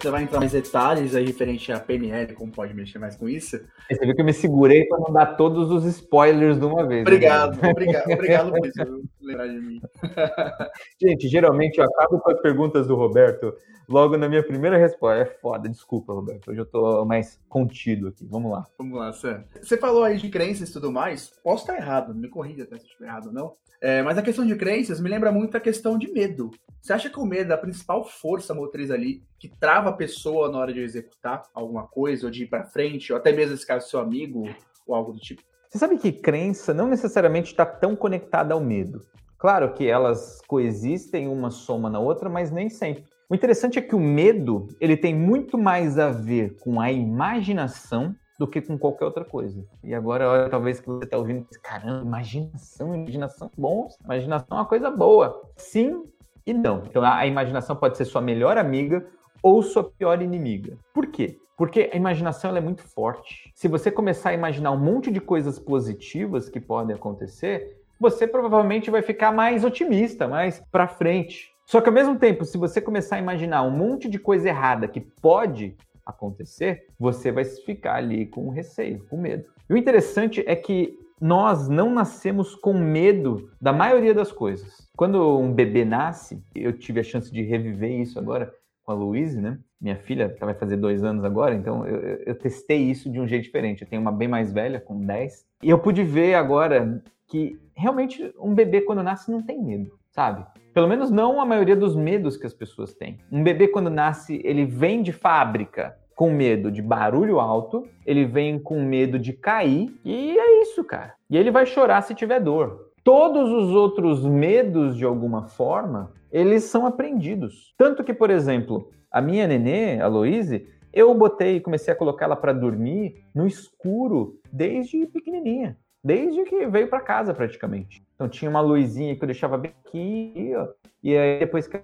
gente 0.00 0.10
vai 0.10 0.22
entrar 0.22 0.40
mais 0.40 0.52
detalhes 0.52 1.14
aí 1.14 1.26
referente 1.26 1.70
à 1.70 1.78
PNL, 1.78 2.34
como 2.34 2.50
pode 2.50 2.72
mexer 2.72 2.98
mais 2.98 3.16
com 3.16 3.28
isso. 3.28 3.60
Você 3.90 4.06
viu 4.06 4.14
que 4.14 4.20
eu 4.20 4.24
me 4.24 4.32
segurei 4.32 4.86
para 4.86 5.00
não 5.00 5.12
dar 5.12 5.36
todos 5.36 5.70
os 5.70 5.84
spoilers 5.84 6.58
de 6.58 6.64
uma 6.64 6.86
vez. 6.86 7.02
Obrigado, 7.02 7.60
né? 7.60 7.70
obrigado, 7.70 8.04
obrigado 8.12 8.50
por 8.52 8.66
isso, 8.66 9.02
lembrar 9.20 9.48
de 9.48 9.60
mim. 9.60 9.80
Gente, 11.02 11.28
geralmente 11.28 11.78
eu 11.78 11.84
acabo 11.84 12.20
com 12.20 12.30
as 12.30 12.40
perguntas 12.40 12.86
do 12.86 12.94
Roberto 12.94 13.52
logo 13.88 14.16
na 14.16 14.28
minha 14.28 14.42
primeira 14.42 14.78
resposta. 14.78 15.22
É 15.22 15.24
foda, 15.24 15.68
desculpa, 15.68 16.12
Roberto. 16.12 16.50
Hoje 16.50 16.60
eu 16.60 16.66
tô 16.66 17.04
mais 17.04 17.40
contido 17.48 18.08
aqui. 18.08 18.24
Vamos 18.24 18.52
lá. 18.52 18.64
Vamos 18.78 18.96
lá, 18.96 19.12
Sam. 19.12 19.44
Você 19.60 19.76
falou 19.76 20.04
aí 20.04 20.18
de 20.18 20.28
crenças 20.28 20.68
e 20.68 20.72
tudo 20.72 20.92
mais. 20.92 21.32
Posso 21.42 21.64
estar 21.64 21.76
errado, 21.76 22.14
me 22.14 22.28
corrija 22.28 22.62
até 22.62 22.78
se 22.78 22.86
estiver 22.86 23.06
errado 23.06 23.26
ou 23.26 23.32
não. 23.32 23.56
É, 23.82 24.02
mas 24.02 24.18
a 24.18 24.22
questão 24.22 24.46
de 24.46 24.54
crenças 24.56 25.00
me 25.00 25.08
lembra 25.08 25.32
muito 25.32 25.56
a 25.56 25.60
questão 25.60 25.98
de 25.98 26.12
medo. 26.12 26.50
Você 26.82 26.92
acha 26.92 27.10
que 27.10 27.18
o 27.18 27.24
medo 27.24 27.50
é 27.50 27.54
a 27.54 27.58
principal 27.58 28.04
força 28.04 28.54
motriz 28.54 28.90
ali 28.90 29.22
que 29.38 29.48
trava 29.48 29.88
a 29.88 29.94
pessoa 29.94 30.50
na 30.50 30.58
hora 30.58 30.72
de 30.72 30.80
executar 30.80 31.42
alguma 31.54 31.86
coisa, 31.86 32.26
ou 32.26 32.30
de 32.30 32.44
ir 32.44 32.46
para 32.46 32.64
frente, 32.64 33.12
ou 33.12 33.18
até 33.18 33.32
mesmo 33.32 33.54
esse 33.54 33.66
caso 33.66 33.79
seu 33.80 34.00
amigo, 34.00 34.44
ou 34.86 34.94
algo 34.94 35.12
do 35.12 35.18
tipo? 35.18 35.42
Você 35.68 35.78
sabe 35.78 35.98
que 35.98 36.10
crença 36.10 36.74
não 36.74 36.88
necessariamente 36.88 37.52
está 37.52 37.64
tão 37.64 37.94
conectada 37.94 38.54
ao 38.54 38.60
medo. 38.60 39.00
Claro 39.38 39.72
que 39.72 39.86
elas 39.86 40.40
coexistem, 40.46 41.28
uma 41.28 41.50
soma 41.50 41.88
na 41.88 41.98
outra, 41.98 42.28
mas 42.28 42.50
nem 42.50 42.68
sempre. 42.68 43.04
O 43.28 43.34
interessante 43.34 43.78
é 43.78 43.82
que 43.82 43.94
o 43.94 44.00
medo 44.00 44.66
ele 44.80 44.96
tem 44.96 45.14
muito 45.14 45.56
mais 45.56 45.98
a 45.98 46.10
ver 46.10 46.56
com 46.58 46.80
a 46.80 46.90
imaginação 46.90 48.14
do 48.38 48.48
que 48.48 48.60
com 48.60 48.76
qualquer 48.76 49.04
outra 49.04 49.24
coisa. 49.24 49.64
E 49.84 49.94
agora, 49.94 50.28
olha, 50.28 50.48
talvez 50.48 50.80
que 50.80 50.86
você 50.86 51.04
está 51.04 51.16
ouvindo, 51.16 51.46
caramba, 51.62 52.04
imaginação, 52.04 52.94
imaginação, 52.94 53.50
bom, 53.56 53.86
imaginação 54.04 54.46
é 54.50 54.54
uma 54.54 54.66
coisa 54.66 54.90
boa. 54.90 55.40
Sim 55.56 56.02
e 56.46 56.52
não. 56.52 56.82
Então, 56.86 57.04
a 57.04 57.26
imaginação 57.26 57.76
pode 57.76 57.96
ser 57.96 58.04
sua 58.04 58.20
melhor 58.20 58.58
amiga 58.58 59.06
ou 59.42 59.62
sua 59.62 59.84
pior 59.84 60.22
inimiga. 60.22 60.76
Por 60.92 61.06
quê? 61.06 61.38
Porque 61.56 61.90
a 61.92 61.96
imaginação 61.96 62.56
é 62.56 62.60
muito 62.60 62.82
forte. 62.82 63.50
Se 63.54 63.68
você 63.68 63.90
começar 63.90 64.30
a 64.30 64.34
imaginar 64.34 64.70
um 64.72 64.78
monte 64.78 65.10
de 65.10 65.20
coisas 65.20 65.58
positivas 65.58 66.48
que 66.48 66.58
podem 66.58 66.96
acontecer, 66.96 67.76
você 68.00 68.26
provavelmente 68.26 68.90
vai 68.90 69.02
ficar 69.02 69.30
mais 69.30 69.62
otimista, 69.62 70.26
mais 70.26 70.62
para 70.72 70.88
frente. 70.88 71.52
Só 71.66 71.80
que 71.80 71.88
ao 71.88 71.94
mesmo 71.94 72.18
tempo, 72.18 72.44
se 72.44 72.56
você 72.56 72.80
começar 72.80 73.16
a 73.16 73.20
imaginar 73.20 73.62
um 73.62 73.70
monte 73.70 74.08
de 74.08 74.18
coisa 74.18 74.48
errada 74.48 74.88
que 74.88 75.00
pode 75.00 75.76
acontecer, 76.04 76.86
você 76.98 77.30
vai 77.30 77.44
ficar 77.44 77.96
ali 77.96 78.26
com 78.26 78.48
receio, 78.48 79.04
com 79.08 79.16
medo. 79.16 79.44
E 79.68 79.74
o 79.74 79.76
interessante 79.76 80.42
é 80.46 80.56
que 80.56 80.98
nós 81.20 81.68
não 81.68 81.92
nascemos 81.92 82.54
com 82.54 82.72
medo 82.72 83.50
da 83.60 83.72
maioria 83.72 84.14
das 84.14 84.32
coisas. 84.32 84.88
Quando 84.96 85.38
um 85.38 85.52
bebê 85.52 85.84
nasce, 85.84 86.42
eu 86.54 86.72
tive 86.72 87.00
a 87.00 87.04
chance 87.04 87.30
de 87.30 87.42
reviver 87.42 88.00
isso 88.00 88.18
agora 88.18 88.52
a 88.90 88.94
Louise, 88.94 89.40
né? 89.40 89.58
Minha 89.80 89.96
filha 89.96 90.36
vai 90.40 90.54
fazer 90.54 90.76
dois 90.76 91.02
anos 91.02 91.24
agora, 91.24 91.54
então 91.54 91.86
eu, 91.86 91.98
eu, 92.26 92.34
testei 92.34 92.78
isso 92.78 93.10
de 93.10 93.18
um 93.18 93.26
jeito 93.26 93.44
diferente. 93.44 93.82
Eu 93.82 93.88
tenho 93.88 94.02
uma 94.02 94.12
bem 94.12 94.28
mais 94.28 94.52
velha, 94.52 94.80
com 94.80 95.04
10, 95.04 95.46
e 95.62 95.70
eu 95.70 95.78
pude 95.78 96.02
ver 96.02 96.34
agora 96.34 97.02
que 97.26 97.58
realmente 97.74 98.32
um 98.38 98.54
bebê 98.54 98.82
quando 98.82 99.02
nasce 99.02 99.30
não 99.30 99.42
tem 99.42 99.62
medo, 99.62 99.92
sabe? 100.10 100.44
Pelo 100.74 100.88
menos 100.88 101.10
não 101.10 101.40
a 101.40 101.46
maioria 101.46 101.76
dos 101.76 101.96
medos 101.96 102.36
que 102.36 102.46
as 102.46 102.52
pessoas 102.52 102.92
têm. 102.94 103.18
Um 103.32 103.42
bebê 103.42 103.68
quando 103.68 103.88
nasce, 103.88 104.40
ele 104.44 104.64
vem 104.66 105.02
de 105.02 105.12
fábrica 105.12 105.96
com 106.14 106.30
medo 106.30 106.70
de 106.70 106.82
barulho 106.82 107.40
alto, 107.40 107.88
ele 108.04 108.26
vem 108.26 108.58
com 108.58 108.84
medo 108.84 109.18
de 109.18 109.32
cair, 109.32 109.90
e 110.04 110.38
é 110.38 110.62
isso, 110.62 110.84
cara. 110.84 111.14
E 111.30 111.36
ele 111.38 111.50
vai 111.50 111.64
chorar 111.64 112.02
se 112.02 112.14
tiver 112.14 112.40
dor. 112.40 112.89
Todos 113.02 113.50
os 113.50 113.74
outros 113.74 114.24
medos, 114.24 114.96
de 114.96 115.04
alguma 115.04 115.44
forma, 115.44 116.12
eles 116.30 116.64
são 116.64 116.86
aprendidos. 116.86 117.74
Tanto 117.76 118.04
que, 118.04 118.12
por 118.12 118.30
exemplo, 118.30 118.90
a 119.10 119.20
minha 119.20 119.46
nenê, 119.46 120.00
a 120.00 120.06
Louise, 120.06 120.66
eu 120.92 121.14
botei, 121.14 121.60
comecei 121.60 121.92
a 121.92 121.96
colocar 121.96 122.26
ela 122.26 122.36
para 122.36 122.52
dormir 122.52 123.24
no 123.34 123.46
escuro 123.46 124.38
desde 124.52 125.06
pequenininha, 125.06 125.78
desde 126.02 126.44
que 126.44 126.66
veio 126.66 126.88
para 126.88 127.00
casa 127.00 127.32
praticamente. 127.32 128.02
Então 128.14 128.28
tinha 128.28 128.50
uma 128.50 128.60
luzinha 128.60 129.16
que 129.16 129.22
eu 129.22 129.26
deixava 129.26 129.56
bem 129.56 129.72
aqui, 129.86 130.52
ó, 130.56 130.68
e 131.02 131.16
aí 131.16 131.38
depois 131.38 131.66
que 131.66 131.80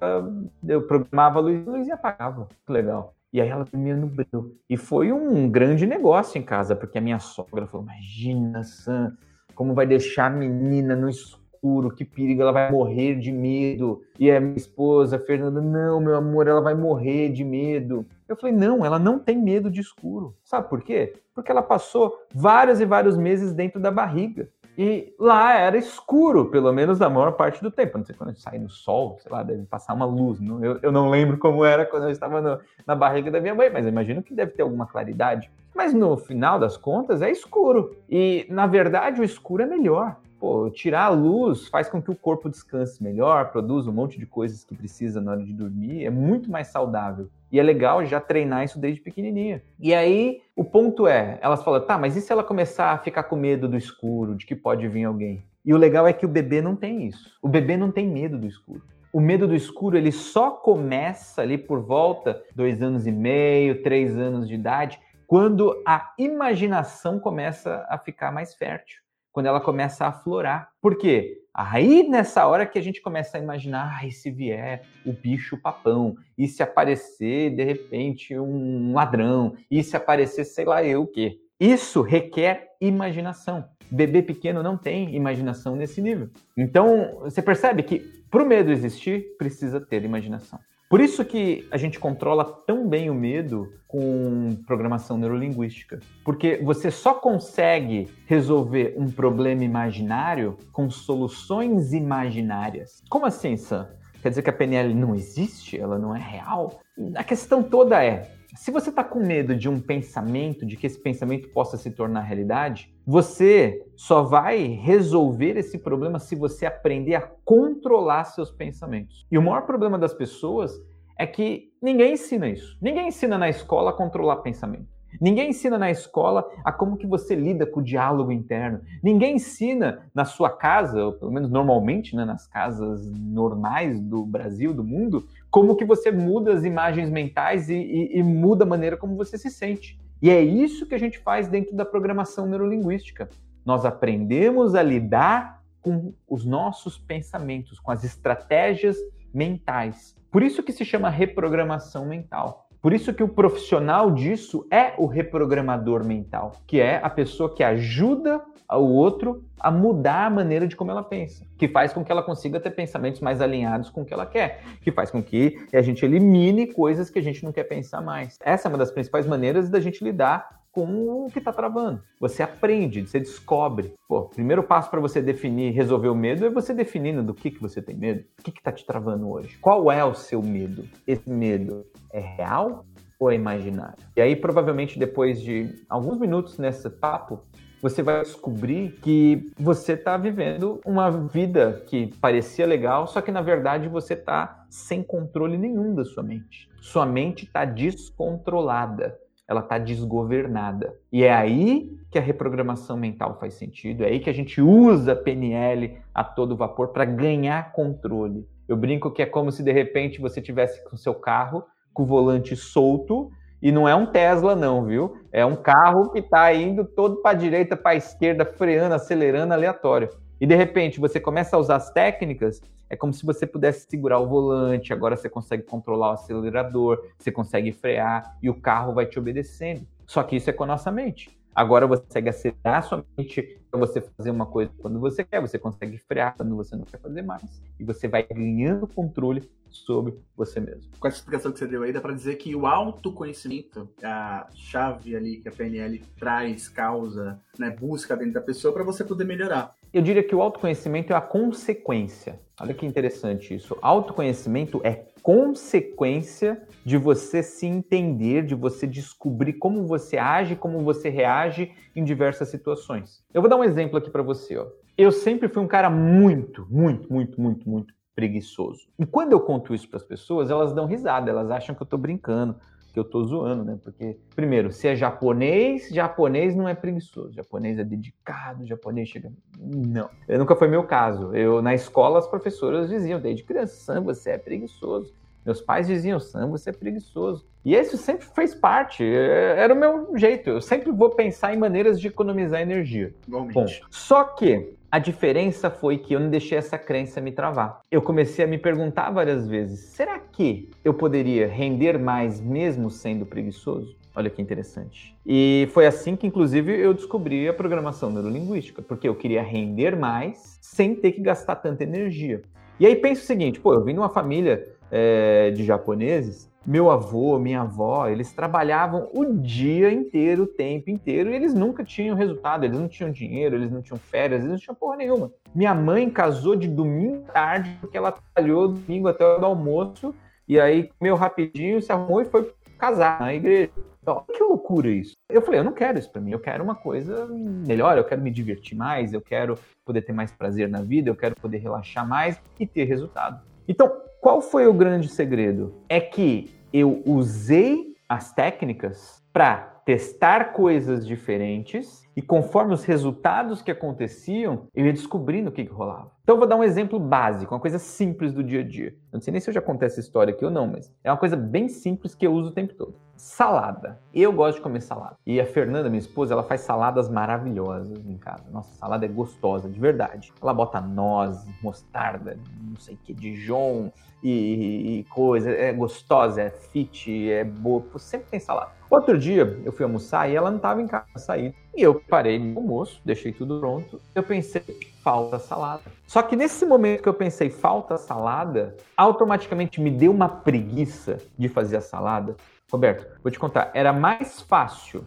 eu 0.69 0.87
programava 0.87 1.39
a 1.39 1.43
luz, 1.43 1.67
a 1.67 1.71
luzinha 1.71 1.95
apagava. 1.95 2.49
Que 2.67 2.73
legal. 2.73 3.15
E 3.33 3.41
aí 3.41 3.49
ela 3.49 3.65
dormia 3.65 3.97
no 3.97 4.07
breu. 4.07 4.57
E 4.69 4.77
foi 4.77 5.13
um 5.13 5.49
grande 5.51 5.87
negócio 5.87 6.39
em 6.39 6.43
casa, 6.43 6.77
porque 6.77 6.99
a 6.99 7.01
minha 7.01 7.19
sogra 7.19 7.67
falou: 7.67 7.87
Imagina, 7.87 8.63
Sam, 8.63 9.17
como 9.57 9.75
vai 9.75 9.87
deixar 9.87 10.27
a 10.27 10.31
menina 10.31 10.95
no 10.95 11.09
escuro, 11.09 11.91
que 11.91 12.05
perigo, 12.05 12.43
ela 12.43 12.53
vai 12.53 12.71
morrer 12.71 13.19
de 13.19 13.33
medo. 13.33 14.03
E 14.21 14.31
a 14.31 14.39
minha 14.39 14.57
esposa, 14.57 15.19
Fernanda, 15.19 15.61
não, 15.61 15.99
meu 15.99 16.15
amor, 16.15 16.47
ela 16.47 16.61
vai 16.61 16.75
morrer 16.75 17.31
de 17.31 17.43
medo. 17.43 18.07
Eu 18.29 18.37
falei: 18.37 18.55
Não, 18.55 18.85
ela 18.85 18.99
não 18.99 19.19
tem 19.19 19.37
medo 19.37 19.71
de 19.71 19.81
escuro. 19.81 20.37
Sabe 20.45 20.69
por 20.69 20.83
quê? 20.83 21.15
Porque 21.35 21.51
ela 21.51 21.63
passou 21.63 22.15
vários 22.33 22.81
e 22.81 22.85
vários 22.85 23.17
meses 23.17 23.53
dentro 23.53 23.81
da 23.81 23.91
barriga. 23.91 24.49
E 24.79 25.15
lá 25.19 25.55
era 25.55 25.79
escuro, 25.79 26.47
pelo 26.47 26.73
menos 26.73 26.99
na 26.99 27.09
maior 27.09 27.33
parte 27.33 27.63
do 27.63 27.71
tempo. 27.71 27.97
Não 27.97 28.05
sei 28.05 28.15
quando 28.15 28.31
a 28.31 28.33
gente 28.33 28.43
sai 28.43 28.59
no 28.59 28.69
sol, 28.69 29.19
sei 29.23 29.33
lá, 29.33 29.43
deve 29.43 29.65
passar 29.65 29.95
uma 29.95 30.05
luz. 30.05 30.39
Não, 30.39 30.63
eu, 30.63 30.79
eu 30.83 30.93
não 30.93 31.09
lembro 31.09 31.39
como 31.39 31.65
era 31.65 31.87
quando 31.87 32.05
eu 32.05 32.11
estava 32.11 32.41
no, 32.43 32.61
na 32.87 32.95
barriga 32.95 33.31
da 33.31 33.41
minha 33.41 33.55
mãe, 33.55 33.71
mas 33.71 33.87
imagino 33.87 34.23
que 34.23 34.35
deve 34.35 34.53
ter 34.53 34.63
alguma 34.63 34.87
claridade. 34.87 35.51
Mas 35.75 35.95
no 35.95 36.17
final 36.17 36.59
das 36.59 36.77
contas 36.77 37.23
é 37.23 37.31
escuro. 37.31 37.97
E 38.09 38.47
na 38.51 38.67
verdade 38.67 39.21
o 39.21 39.25
escuro 39.25 39.63
é 39.63 39.67
melhor. 39.67 40.17
Pô, 40.47 40.71
tirar 40.71 41.07
a 41.07 41.09
luz 41.09 41.67
faz 41.67 41.89
com 41.89 42.01
que 42.01 42.09
o 42.09 42.15
corpo 42.15 42.49
descanse 42.49 43.03
melhor, 43.03 43.51
produza 43.51 43.91
um 43.91 43.93
monte 43.93 44.17
de 44.17 44.25
coisas 44.27 44.63
que 44.63 44.77
precisa 44.77 45.21
na 45.21 45.33
hora 45.33 45.43
de 45.43 45.53
dormir, 45.53 46.05
é 46.05 46.09
muito 46.09 46.49
mais 46.49 46.69
saudável. 46.69 47.29
E 47.51 47.59
é 47.59 47.63
legal 47.65 48.07
já 48.07 48.21
treinar 48.21 48.63
isso 48.63 48.79
desde 48.79 49.01
pequenininha. 49.01 49.61
E 49.81 49.93
aí, 49.93 50.43
o 50.55 50.63
ponto 50.63 51.09
é, 51.09 51.37
elas 51.43 51.65
falam, 51.65 51.85
tá, 51.85 51.99
mas 51.99 52.15
e 52.15 52.21
se 52.21 52.31
ela 52.31 52.45
começar 52.45 52.93
a 52.93 52.99
ficar 52.99 53.25
com 53.25 53.35
medo 53.35 53.69
do 53.69 53.77
escuro, 53.77 54.37
de 54.37 54.47
que 54.47 54.55
pode 54.55 54.87
vir 54.87 55.03
alguém? 55.03 55.43
E 55.65 55.75
o 55.75 55.77
legal 55.77 56.07
é 56.07 56.13
que 56.13 56.25
o 56.25 56.29
bebê 56.29 56.63
não 56.63 56.77
tem 56.77 57.09
isso. 57.09 57.29
O 57.43 57.49
bebê 57.49 57.77
não 57.77 57.91
tem 57.91 58.07
medo 58.07 58.39
do 58.39 58.47
escuro. 58.47 58.85
O 59.13 59.19
medo 59.19 59.49
do 59.49 59.55
escuro 59.57 59.99
ele 59.99 60.13
só 60.13 60.53
começa 60.53 61.43
ali 61.43 61.59
por 61.59 61.81
volta 61.81 62.41
dois 62.55 62.81
anos 62.81 63.05
e 63.05 63.11
meio, 63.11 63.83
três 63.83 64.17
anos 64.17 64.47
de 64.47 64.55
idade, 64.55 65.01
quando 65.27 65.83
a 65.85 66.13
imaginação 66.17 67.19
começa 67.19 67.85
a 67.89 67.99
ficar 67.99 68.31
mais 68.31 68.55
fértil 68.55 69.05
quando 69.37 69.45
ela 69.45 69.61
começa 69.61 70.07
a 70.07 70.09
aflorar. 70.09 70.71
Por 70.81 70.97
quê? 70.97 71.43
Aí 71.53 72.09
nessa 72.09 72.47
hora 72.47 72.65
que 72.65 72.79
a 72.79 72.83
gente 72.83 73.03
começa 73.03 73.37
a 73.37 73.41
imaginar, 73.41 73.99
ah, 74.01 74.07
e 74.07 74.11
se 74.11 74.31
vier 74.31 74.81
o 75.05 75.13
bicho 75.13 75.61
papão, 75.61 76.17
e 76.39 76.49
se 76.49 76.63
aparecer 76.63 77.55
de 77.55 77.63
repente 77.63 78.39
um 78.39 78.95
ladrão, 78.95 79.55
e 79.71 79.85
se 79.85 79.95
aparecer 79.95 80.45
sei 80.47 80.65
lá 80.65 80.83
eu 80.83 81.03
o 81.03 81.07
quê. 81.07 81.39
Isso 81.61 82.01
requer 82.01 82.69
imaginação. 82.81 83.69
Bebê 83.91 84.23
pequeno 84.23 84.63
não 84.63 84.75
tem 84.75 85.15
imaginação 85.15 85.77
nesse 85.77 86.01
nível. 86.01 86.31
Então, 86.57 87.19
você 87.21 87.43
percebe 87.43 87.83
que 87.83 87.99
para 88.31 88.43
o 88.43 88.47
medo 88.47 88.73
existir, 88.73 89.37
precisa 89.37 89.79
ter 89.79 90.03
imaginação. 90.03 90.59
Por 90.89 91.01
isso 91.01 91.25
que 91.25 91.67
a 91.73 91.77
gente 91.77 91.99
controla 91.99 92.45
tão 92.45 92.89
bem 92.89 93.11
o 93.11 93.15
medo 93.15 93.73
com 93.89 94.57
programação 94.67 95.19
neurolinguística. 95.19 95.99
Porque 96.25 96.61
você 96.63 96.93
só 96.93 97.15
consegue 97.15 98.09
resolver 98.27 98.95
um 98.97 99.11
problema 99.11 99.65
imaginário 99.65 100.57
com 100.73 100.89
soluções 100.89 101.93
imaginárias. 101.93 103.03
Como 103.09 103.27
assim, 103.27 103.57
Sam? 103.57 103.89
Quer 104.27 104.31
dizer 104.31 104.43
que 104.43 104.51
a 104.51 104.53
PNL 104.53 104.93
não 104.93 105.15
existe? 105.15 105.79
Ela 105.79 106.01
não 106.01 106.13
é 106.13 106.19
real? 106.19 106.81
A 107.15 107.23
questão 107.23 107.63
toda 107.63 108.05
é: 108.05 108.29
se 108.57 108.73
você 108.73 108.91
está 108.91 109.05
com 109.05 109.21
medo 109.21 109.55
de 109.55 109.69
um 109.69 109.81
pensamento, 109.81 110.67
de 110.67 110.77
que 110.77 110.85
esse 110.85 111.01
pensamento 111.01 111.49
possa 111.51 111.77
se 111.77 111.93
tornar 111.93 112.23
realidade, 112.23 112.93
você 113.07 113.87
só 113.95 114.25
vai 114.25 114.65
resolver 114.65 115.57
esse 115.57 115.79
problema 115.79 116.19
se 116.19 116.35
você 116.35 116.67
aprender 116.67 117.15
a 117.15 117.21
controlar 117.45 118.25
seus 118.25 118.51
pensamentos. 118.51 119.25
E 119.31 119.39
o 119.39 119.43
maior 119.43 119.65
problema 119.65 119.97
das 119.97 120.13
pessoas 120.13 120.73
é 121.17 121.25
que 121.25 121.71
ninguém 121.81 122.15
ensina 122.15 122.49
isso. 122.49 122.77
Ninguém 122.83 123.07
ensina 123.07 123.39
na 123.39 123.49
escola 123.49 123.91
a 123.91 123.95
controlar 123.95 124.39
pensamento. 124.39 124.96
Ninguém 125.21 125.51
ensina 125.51 125.79
na 125.79 125.91
escola 125.91 126.49
a 126.65 126.73
como 126.73 126.97
que 126.97 127.07
você 127.07 127.35
lida 127.35 127.67
com 127.67 127.81
o 127.81 127.85
diálogo 127.85 128.33
interno. 128.33 128.81
Ninguém 129.03 129.37
ensina 129.37 130.01
na 130.15 130.25
sua 130.25 130.51
casa, 130.51 131.05
ou 131.05 131.13
pelo 131.13 131.31
menos 131.31 131.51
normalmente, 131.51 132.15
né, 132.15 132.25
nas 132.25 132.47
casas 132.47 133.07
normais 133.07 134.01
do 134.01 134.25
Brasil, 134.25 134.73
do 134.73 134.85
mundo, 134.85 135.27
como 135.51 135.77
que 135.77 135.85
você 135.85 136.11
muda 136.11 136.53
as 136.53 136.65
imagens 136.65 137.11
mentais 137.11 137.69
e, 137.69 137.75
e, 137.75 138.19
e 138.19 138.23
muda 138.23 138.65
a 138.65 138.69
maneira 138.69 138.97
como 138.97 139.17
você 139.17 139.39
se 139.39 139.51
sente. 139.51 139.99
E 140.21 140.31
é 140.31 140.41
isso 140.41 140.87
que 140.87 140.95
a 140.95 140.99
gente 140.99 141.19
faz 141.19 141.49
dentro 141.49 141.77
da 141.77 141.85
programação 141.85 142.47
neurolinguística. 142.47 143.29
Nós 143.65 143.85
aprendemos 143.85 144.75
a 144.75 144.83
lidar 144.83 145.63
com 145.81 146.13
os 146.27 146.45
nossos 146.45 146.99
pensamentos, 146.99 147.79
com 147.79 147.91
as 147.91 148.03
estratégias 148.03 148.97
mentais. 149.33 150.17
Por 150.31 150.43
isso 150.43 150.63
que 150.63 150.73
se 150.73 150.85
chama 150.85 151.09
reprogramação 151.09 152.07
mental. 152.07 152.66
Por 152.81 152.93
isso 152.93 153.13
que 153.13 153.23
o 153.23 153.29
profissional 153.29 154.11
disso 154.11 154.67
é 154.71 154.95
o 154.99 155.07
reprogramador 155.07 156.05
mental, 156.05 156.53
que 156.67 156.81
é 156.81 157.01
a 157.03 157.11
pessoa 157.11 157.53
que 157.53 157.63
ajuda 157.63 158.41
o 158.71 158.93
outro 158.95 159.45
a 159.61 159.71
mudar 159.71 160.27
a 160.27 160.31
maneira 160.31 160.67
de 160.67 160.75
como 160.75 160.91
ela 160.91 161.03
pensa, 161.03 161.45
que 161.57 161.69
faz 161.69 161.93
com 161.93 162.05
que 162.05 162.11
ela 162.11 162.23
consiga 162.23 162.61
ter 162.61 162.71
pensamentos 162.71 163.21
mais 163.21 163.41
alinhados 163.41 163.91
com 163.91 164.03
o 164.03 164.05
que 164.05 164.13
ela 164.13 164.27
quer, 164.27 164.63
que 164.83 164.91
faz 164.91 165.11
com 165.11 165.23
que 165.23 165.57
a 165.73 165.83
gente 165.83 166.05
elimine 166.05 166.73
coisas 166.73 167.09
que 167.09 167.19
a 167.19 167.23
gente 167.23 167.45
não 167.45 167.53
quer 167.53 167.65
pensar 167.65 168.01
mais. 168.01 168.39
Essa 168.43 168.69
é 168.69 168.69
uma 168.69 168.79
das 168.79 168.91
principais 168.91 169.27
maneiras 169.27 169.71
da 169.71 169.81
gente 169.81 170.03
lidar 170.03 170.66
com 170.77 171.25
o 171.25 171.31
que 171.31 171.39
está 171.39 171.55
travando. 171.55 172.03
Você 172.21 172.43
aprende, 172.43 173.01
você 173.01 173.19
descobre. 173.19 173.95
Pô, 174.07 174.19
o 174.19 174.29
primeiro 174.29 174.63
passo 174.63 174.91
para 174.91 175.01
você 175.01 175.23
definir, 175.23 175.73
resolver 175.73 176.11
o 176.11 176.15
medo 176.15 176.45
é 176.45 176.51
você 176.51 176.75
definindo 176.75 177.23
do 177.23 177.33
que, 177.33 177.51
que 177.51 177.63
você 177.63 177.81
tem 177.81 177.97
medo. 177.97 178.25
O 178.39 178.43
que 178.43 178.51
está 178.51 178.71
te 178.71 178.85
travando 178.85 179.27
hoje? 179.27 179.57
Qual 179.57 179.91
é 179.91 180.05
o 180.05 180.13
seu 180.13 180.43
medo? 180.43 180.85
Esse 181.07 181.31
medo 181.31 181.87
é 182.13 182.21
real 182.21 182.85
ou 183.19 183.31
é 183.31 183.35
imaginário? 183.35 183.97
E 184.15 184.21
aí, 184.21 184.37
provavelmente, 184.37 184.99
depois 184.99 185.41
de 185.41 185.83
alguns 185.89 186.19
minutos 186.19 186.59
nesse 186.59 186.91
papo, 186.91 187.41
você 187.81 188.03
vai 188.03 188.21
descobrir 188.21 188.99
que 189.01 189.51
você 189.59 189.95
está 189.95 190.19
vivendo 190.19 190.79
uma 190.85 191.11
vida 191.11 191.85
que 191.87 192.09
parecia 192.21 192.67
legal, 192.67 193.07
só 193.07 193.23
que 193.23 193.33
na 193.33 193.41
verdade 193.41 193.89
você 193.89 194.13
está 194.13 194.67
sem 194.69 195.03
controle 195.03 195.57
nenhum 195.57 195.95
da 195.95 196.05
sua 196.05 196.23
mente. 196.23 196.69
Sua 196.83 197.07
mente 197.07 197.47
está 197.47 197.65
descontrolada 197.65 199.19
ela 199.49 199.61
está 199.61 199.79
desgovernada. 199.79 200.95
E 201.13 201.23
é 201.25 201.33
aí 201.33 201.97
que 202.11 202.19
a 202.19 202.23
reprogramação 202.23 202.97
mental 202.97 203.39
faz 203.39 203.55
sentido, 203.55 204.05
é 204.05 204.09
aí 204.09 204.21
que 204.21 204.31
a 204.31 204.35
gente 204.35 204.61
usa 204.61 205.15
PNL 205.15 205.99
a 206.15 206.25
todo 206.25 206.57
vapor 206.57 206.89
para 206.89 207.05
ganhar 207.05 207.73
controle. 207.73 208.47
Eu 208.69 208.77
brinco 208.77 209.13
que 209.13 209.23
é 209.23 209.27
como 209.27 209.53
se 209.53 209.63
de 209.63 209.73
repente 209.73 210.21
você 210.21 210.41
tivesse 210.41 210.83
com 210.89 210.97
seu 210.97 211.15
carro 211.15 211.65
com 211.93 212.03
o 212.03 212.07
volante 212.07 212.55
solto 212.55 213.31
e 213.63 213.73
não 213.73 213.89
é 213.89 213.95
um 213.95 214.07
Tesla 214.07 214.55
não, 214.55 214.85
viu? 214.85 215.17
É 215.33 215.47
um 215.47 215.57
carro 215.57 216.11
que 216.11 216.19
está 216.19 216.53
indo 216.53 216.85
todo 216.85 217.23
para 217.23 217.31
a 217.31 217.35
direita, 217.41 217.77
para 217.77 217.93
a 217.93 217.97
esquerda, 217.97 218.45
freando, 218.45 218.95
acelerando 218.95 219.55
aleatório. 219.55 220.11
E 220.41 220.47
de 220.47 220.55
repente 220.55 221.01
você 221.01 221.19
começa 221.19 221.57
a 221.57 221.59
usar 221.59 221.77
as 221.77 221.91
técnicas, 221.91 222.61
é 222.89 222.97
como 222.97 223.13
se 223.13 223.25
você 223.25 223.47
pudesse 223.47 223.87
segurar 223.89 224.21
o 224.21 224.27
volante, 224.27 224.93
agora 224.93 225.17
você 225.17 225.29
consegue 225.29 225.63
controlar 225.63 226.11
o 226.11 226.13
acelerador, 226.13 227.03
você 227.19 227.33
consegue 227.33 227.73
frear 227.73 228.37
e 228.43 228.51
o 228.51 228.55
carro 228.55 228.93
vai 228.93 229.07
te 229.07 229.19
obedecendo. 229.19 229.87
Só 230.07 230.23
que 230.23 230.37
isso 230.37 230.49
é 230.51 230.53
com 230.53 230.65
a 230.65 230.69
nossa 230.69 230.93
mente. 230.93 231.37
Agora 231.55 231.87
você 231.87 232.03
consegue 232.03 232.29
acelerar 232.29 232.83
sua 232.83 233.05
mente 233.17 233.59
para 233.71 233.81
você 233.81 234.01
fazer 234.01 234.31
uma 234.31 234.45
coisa 234.45 234.71
quando 234.79 235.01
você 235.01 235.25
quer, 235.25 235.41
você 235.41 235.59
consegue 235.59 235.97
frear 235.97 236.37
quando 236.37 236.55
você 236.55 236.77
não 236.77 236.85
quer 236.85 237.01
fazer 237.01 237.23
mais. 237.23 237.43
E 237.81 237.85
você 237.85 238.07
vai 238.07 238.23
ganhando 238.23 238.87
controle 238.87 239.43
sobre 239.71 240.15
você 240.37 240.61
mesmo. 240.61 240.91
Com 240.99 241.09
essa 241.09 241.17
explicação 241.17 241.51
que 241.53 241.59
você 241.59 241.67
deu 241.67 241.83
aí, 241.83 241.93
dá 241.93 242.01
para 242.01 242.15
dizer 242.15 242.37
que 242.37 242.55
o 242.55 242.67
autoconhecimento, 242.67 243.89
a 244.03 244.49
chave 244.55 245.17
ali 245.17 245.39
que 245.39 245.49
a 245.49 245.53
PNL 245.53 245.99
traz, 246.19 246.69
causa, 246.69 247.41
né, 247.59 247.71
busca 247.71 248.17
dentro 248.17 248.35
da 248.35 248.41
pessoa 248.41 248.73
para 248.73 248.85
você 248.85 249.03
poder 249.03 249.25
melhorar. 249.25 249.75
Eu 249.97 250.03
diria 250.03 250.23
que 250.23 250.35
o 250.35 250.43
autoconhecimento 250.43 251.15
é 251.15 251.17
a 251.17 251.23
consequência. 251.23 252.39
Olha 252.61 252.75
que 252.75 252.85
interessante 252.85 253.55
isso. 253.55 253.75
Autoconhecimento 253.81 254.79
é 254.85 255.07
consequência 255.23 256.63
de 256.85 256.99
você 256.99 257.43
se 257.43 257.65
entender, 257.65 258.45
de 258.45 258.55
você 258.55 258.87
descobrir 258.87 259.55
como 259.55 259.87
você 259.87 260.19
age, 260.19 260.55
como 260.55 260.81
você 260.81 261.09
reage 261.09 261.73
em 261.97 262.05
diversas 262.05 262.51
situações. 262.51 263.25
Eu 263.33 263.41
vou 263.41 263.49
dar 263.49 263.57
um 263.57 263.65
exemplo 263.65 263.97
aqui 263.97 264.11
para 264.11 264.23
você. 264.23 264.59
Ó. 264.59 264.67
Eu 264.99 265.11
sempre 265.11 265.49
fui 265.49 265.63
um 265.63 265.67
cara 265.67 265.89
muito, 265.89 266.67
muito, 266.69 267.11
muito, 267.11 267.41
muito, 267.41 267.67
muito 267.67 267.95
preguiçoso. 268.15 268.89
E 268.99 269.07
quando 269.07 269.33
eu 269.33 269.41
conto 269.41 269.75
isso 269.75 269.89
para 269.89 269.97
as 269.97 270.05
pessoas, 270.05 270.51
elas 270.51 270.75
dão 270.75 270.85
risada, 270.85 271.31
elas 271.31 271.51
acham 271.51 271.75
que 271.75 271.81
eu 271.81 271.87
estou 271.87 271.99
brincando, 271.99 272.55
que 272.97 273.01
eu 273.01 273.05
tô 273.05 273.23
zoando, 273.25 273.63
né? 273.63 273.79
Porque, 273.85 274.17
primeiro, 274.35 274.73
se 274.73 274.89
é 274.89 274.97
japonês, 274.97 275.91
japonês 275.91 276.57
não 276.57 276.67
é 276.67 276.75
preguiçoso. 276.75 277.35
Japonês 277.35 277.79
é 277.79 277.85
dedicado, 277.85 278.67
japonês 278.67 279.11
chega. 279.11 279.31
Não. 279.61 280.09
Eu 280.27 280.39
nunca 280.39 280.57
foi 280.57 280.67
meu 280.67 280.83
caso. 280.85 281.37
Eu, 281.37 281.61
na 281.61 281.75
escola, 281.75 282.19
as 282.19 282.27
professoras 282.27 282.89
diziam, 282.89 283.21
desde 283.21 283.45
criança, 283.45 283.77
Sam, 283.77 284.01
você 284.01 284.31
é 284.31 284.39
preguiçoso. 284.39 285.13
Meus 285.45 285.61
pais 285.61 285.87
diziam, 285.87 286.19
Sam, 286.19 286.49
você 286.49 286.71
é 286.71 286.73
preguiçoso. 286.73 287.47
E 287.63 287.75
isso 287.75 287.99
sempre 287.99 288.25
fez 288.35 288.55
parte, 288.55 289.05
é, 289.05 289.59
era 289.59 289.75
o 289.75 289.77
meu 289.77 290.17
jeito. 290.17 290.49
Eu 290.49 290.63
sempre 290.63 290.91
vou 290.91 291.11
pensar 291.11 291.53
em 291.53 291.59
maneiras 291.59 292.01
de 292.01 292.09
economizar 292.09 292.63
energia. 292.63 293.15
Bom, 293.29 293.47
só 293.91 294.25
que 294.25 294.73
a 294.97 294.99
diferença 294.99 295.69
foi 295.69 295.99
que 295.99 296.15
eu 296.15 296.21
não 296.21 296.31
deixei 296.31 296.57
essa 296.57 296.79
crença 296.79 297.21
me 297.21 297.31
travar. 297.31 297.81
Eu 297.91 298.01
comecei 298.01 298.43
a 298.43 298.49
me 298.49 298.57
perguntar 298.57 299.11
várias 299.11 299.47
vezes: 299.47 299.91
será 299.91 300.19
que 300.19 300.71
eu 300.83 300.95
poderia 300.95 301.47
render 301.47 301.99
mais 301.99 302.41
mesmo 302.41 302.91
sendo 302.91 303.27
preguiçoso? 303.27 303.95
Olha 304.15 304.31
que 304.31 304.41
interessante. 304.41 305.15
E 305.27 305.69
foi 305.75 305.87
assim 305.87 306.17
que, 306.17 306.27
inclusive, 306.27 306.75
eu 306.75 306.95
descobri 306.95 307.47
a 307.47 307.53
programação 307.53 308.09
neurolinguística, 308.11 308.81
porque 308.81 309.07
eu 309.07 309.15
queria 309.15 309.43
render 309.43 309.95
mais 309.95 310.57
sem 310.63 310.95
ter 310.95 311.13
que 311.13 311.21
gastar 311.21 311.57
tanta 311.57 311.83
energia. 311.83 312.41
E 312.81 312.87
aí 312.87 312.97
pensa 312.97 313.21
o 313.21 313.27
seguinte: 313.27 313.61
pô, 313.61 313.75
eu 313.75 313.85
vim 313.85 313.93
de 313.93 314.01
uma 314.01 314.09
família 314.09 314.65
é, 314.91 315.51
de 315.51 315.63
japoneses, 315.63 316.51
meu 316.67 316.91
avô, 316.91 317.39
minha 317.39 317.61
avó, 317.61 318.09
eles 318.09 318.33
trabalhavam 318.33 319.09
o 319.15 319.25
dia 319.25 319.93
inteiro, 319.93 320.43
o 320.43 320.47
tempo 320.47 320.91
inteiro, 320.91 321.31
e 321.31 321.35
eles 321.35 321.55
nunca 321.55 321.85
tinham 321.85 322.17
resultado, 322.17 322.65
eles 322.65 322.79
não 322.79 322.89
tinham 322.89 323.11
dinheiro, 323.11 323.55
eles 323.55 323.71
não 323.71 323.81
tinham 323.81 323.99
férias, 323.99 324.41
eles 324.41 324.51
não 324.51 324.59
tinham 324.59 324.75
porra 324.75 324.97
nenhuma. 324.97 325.31
Minha 325.55 325.75
mãe 325.75 326.11
casou 326.11 326.57
de 326.57 326.67
domingo 326.67 327.25
à 327.29 327.33
tarde, 327.33 327.77
porque 327.81 327.97
ela 327.97 328.13
trabalhou 328.13 328.69
domingo 328.69 329.07
até 329.07 329.25
o 329.25 329.45
almoço, 329.45 330.13
e 330.49 330.59
aí 330.59 330.91
comeu 330.99 331.15
rapidinho, 331.15 331.81
se 331.81 331.93
arrumou 331.93 332.21
e 332.21 332.25
foi 332.25 332.53
casar 332.77 333.21
na 333.21 333.33
igreja. 333.33 333.71
Então, 334.03 334.25
que 334.33 334.43
loucura 334.43 334.89
isso. 334.89 335.15
Eu 335.29 335.43
falei, 335.43 335.61
eu 335.61 335.65
não 335.65 335.73
quero 335.73 335.99
isso 335.99 336.11
para 336.11 336.21
mim, 336.21 336.31
eu 336.31 336.39
quero 336.39 336.63
uma 336.63 336.75
coisa 336.75 337.27
melhor, 337.27 337.99
eu 337.99 338.05
quero 338.05 338.23
me 338.23 338.31
divertir 338.31 338.77
mais, 338.77 339.13
eu 339.13 339.21
quero 339.21 339.59
poder 339.85 340.03
ter 340.03 340.13
mais 340.13 340.33
prazer 340.33 340.69
na 340.69 340.83
vida, 340.83 341.11
eu 341.11 341.17
quero 341.17 341.35
poder 341.37 341.59
relaxar 341.59 342.07
mais 342.07 342.41
e 342.59 342.67
ter 342.67 342.85
resultado. 342.85 343.41
Então, 343.67 343.91
qual 344.21 344.41
foi 344.41 344.67
o 344.67 344.73
grande 344.73 345.09
segredo? 345.09 345.75
É 345.89 346.01
que 346.01 346.56
eu 346.77 347.03
usei 347.07 347.95
as 348.09 348.33
técnicas 348.33 349.23
para 349.33 349.57
testar 349.85 350.53
coisas 350.53 351.07
diferentes 351.07 352.06
e 352.17 352.23
conforme 352.23 352.73
os 352.73 352.83
resultados 352.83 353.61
que 353.61 353.71
aconteciam, 353.71 354.69
eu 354.75 354.87
ia 354.87 354.93
descobrindo 354.93 355.51
o 355.51 355.53
que, 355.53 355.67
que 355.67 355.73
rolava. 355.73 356.11
Então 356.23 356.39
vou 356.39 356.47
dar 356.49 356.57
um 356.57 356.65
exemplo 356.65 356.99
básico, 356.99 357.55
uma 357.55 357.61
coisa 357.61 357.79
simples 357.79 358.33
do 358.33 358.43
dia 358.43 358.61
a 358.61 358.65
dia. 358.65 358.97
Não 359.13 359.21
sei 359.21 359.31
nem 359.31 359.41
se 359.41 359.51
eu 359.51 359.55
já 359.55 359.61
contei 359.61 359.87
essa 359.87 360.01
história 360.01 360.33
aqui 360.33 360.45
ou 360.45 360.51
não, 360.51 360.67
mas 360.67 360.91
é 361.05 361.11
uma 361.11 361.19
coisa 361.19 361.37
bem 361.37 361.69
simples 361.69 362.15
que 362.15 362.27
eu 362.27 362.33
uso 362.33 362.49
o 362.49 362.53
tempo 362.53 362.73
todo. 362.73 362.95
Salada. 363.17 364.01
Eu 364.15 364.33
gosto 364.33 364.57
de 364.57 364.63
comer 364.63 364.81
salada. 364.81 365.17
E 365.27 365.41
a 365.41 365.47
Fernanda, 365.47 365.89
minha 365.89 366.01
esposa, 366.01 366.35
ela 366.35 366.43
faz 366.43 366.63
saladas 366.63 367.09
maravilhosas 367.09 368.05
em 368.07 368.17
casa. 368.17 368.45
Nossa, 368.51 368.75
salada 368.77 369.05
é 369.05 369.09
gostosa, 369.09 369.69
de 369.69 369.79
verdade. 369.79 370.33
Ela 370.41 370.53
bota 370.53 370.81
noz, 370.81 371.47
mostarda, 371.63 372.39
não 372.63 372.77
sei 372.77 372.95
o 372.95 372.99
que, 372.99 373.15
Dijon 373.15 373.91
e, 374.23 374.99
e 375.01 375.05
coisa. 375.05 375.51
É 375.51 375.73
gostosa, 375.73 376.43
é 376.43 376.51
fit, 376.51 377.31
é 377.31 377.45
boa. 377.45 377.85
Sempre 377.99 378.31
tem 378.31 378.41
salada. 378.41 378.73
Outro 378.89 379.19
dia 379.19 379.61
eu 379.65 379.73
fui 379.73 379.85
almoçar 379.85 380.31
e 380.31 380.37
ela 380.37 380.51
não 380.51 380.59
estava 380.59 380.81
em 380.81 380.87
casa, 380.87 381.07
saí. 381.17 381.55
E 381.77 381.83
eu 381.83 382.01
parei 382.09 382.39
no 382.39 382.59
almoço, 382.59 383.03
deixei 383.05 383.33
tudo 383.33 383.61
pronto. 383.61 384.01
Eu 384.15 384.23
pensei, 384.23 384.63
falta 385.05 385.39
salada. 385.39 385.83
Só 386.07 386.23
que 386.23 386.35
nesse 386.35 386.65
momento 386.65 387.03
que 387.03 387.09
eu 387.09 387.13
pensei, 387.13 387.51
falta 387.51 387.99
salada, 387.99 388.75
automaticamente 388.97 389.79
me 389.79 389.91
deu 389.91 390.11
uma 390.11 390.27
preguiça 390.27 391.19
de 391.39 391.51
fazer 391.51 391.77
a 391.77 391.83
salada. 391.83 392.35
Roberto, 392.73 393.07
vou 393.23 393.31
te 393.31 393.39
contar, 393.39 393.71
era 393.75 393.93
mais 393.93 394.41
fácil 394.41 395.07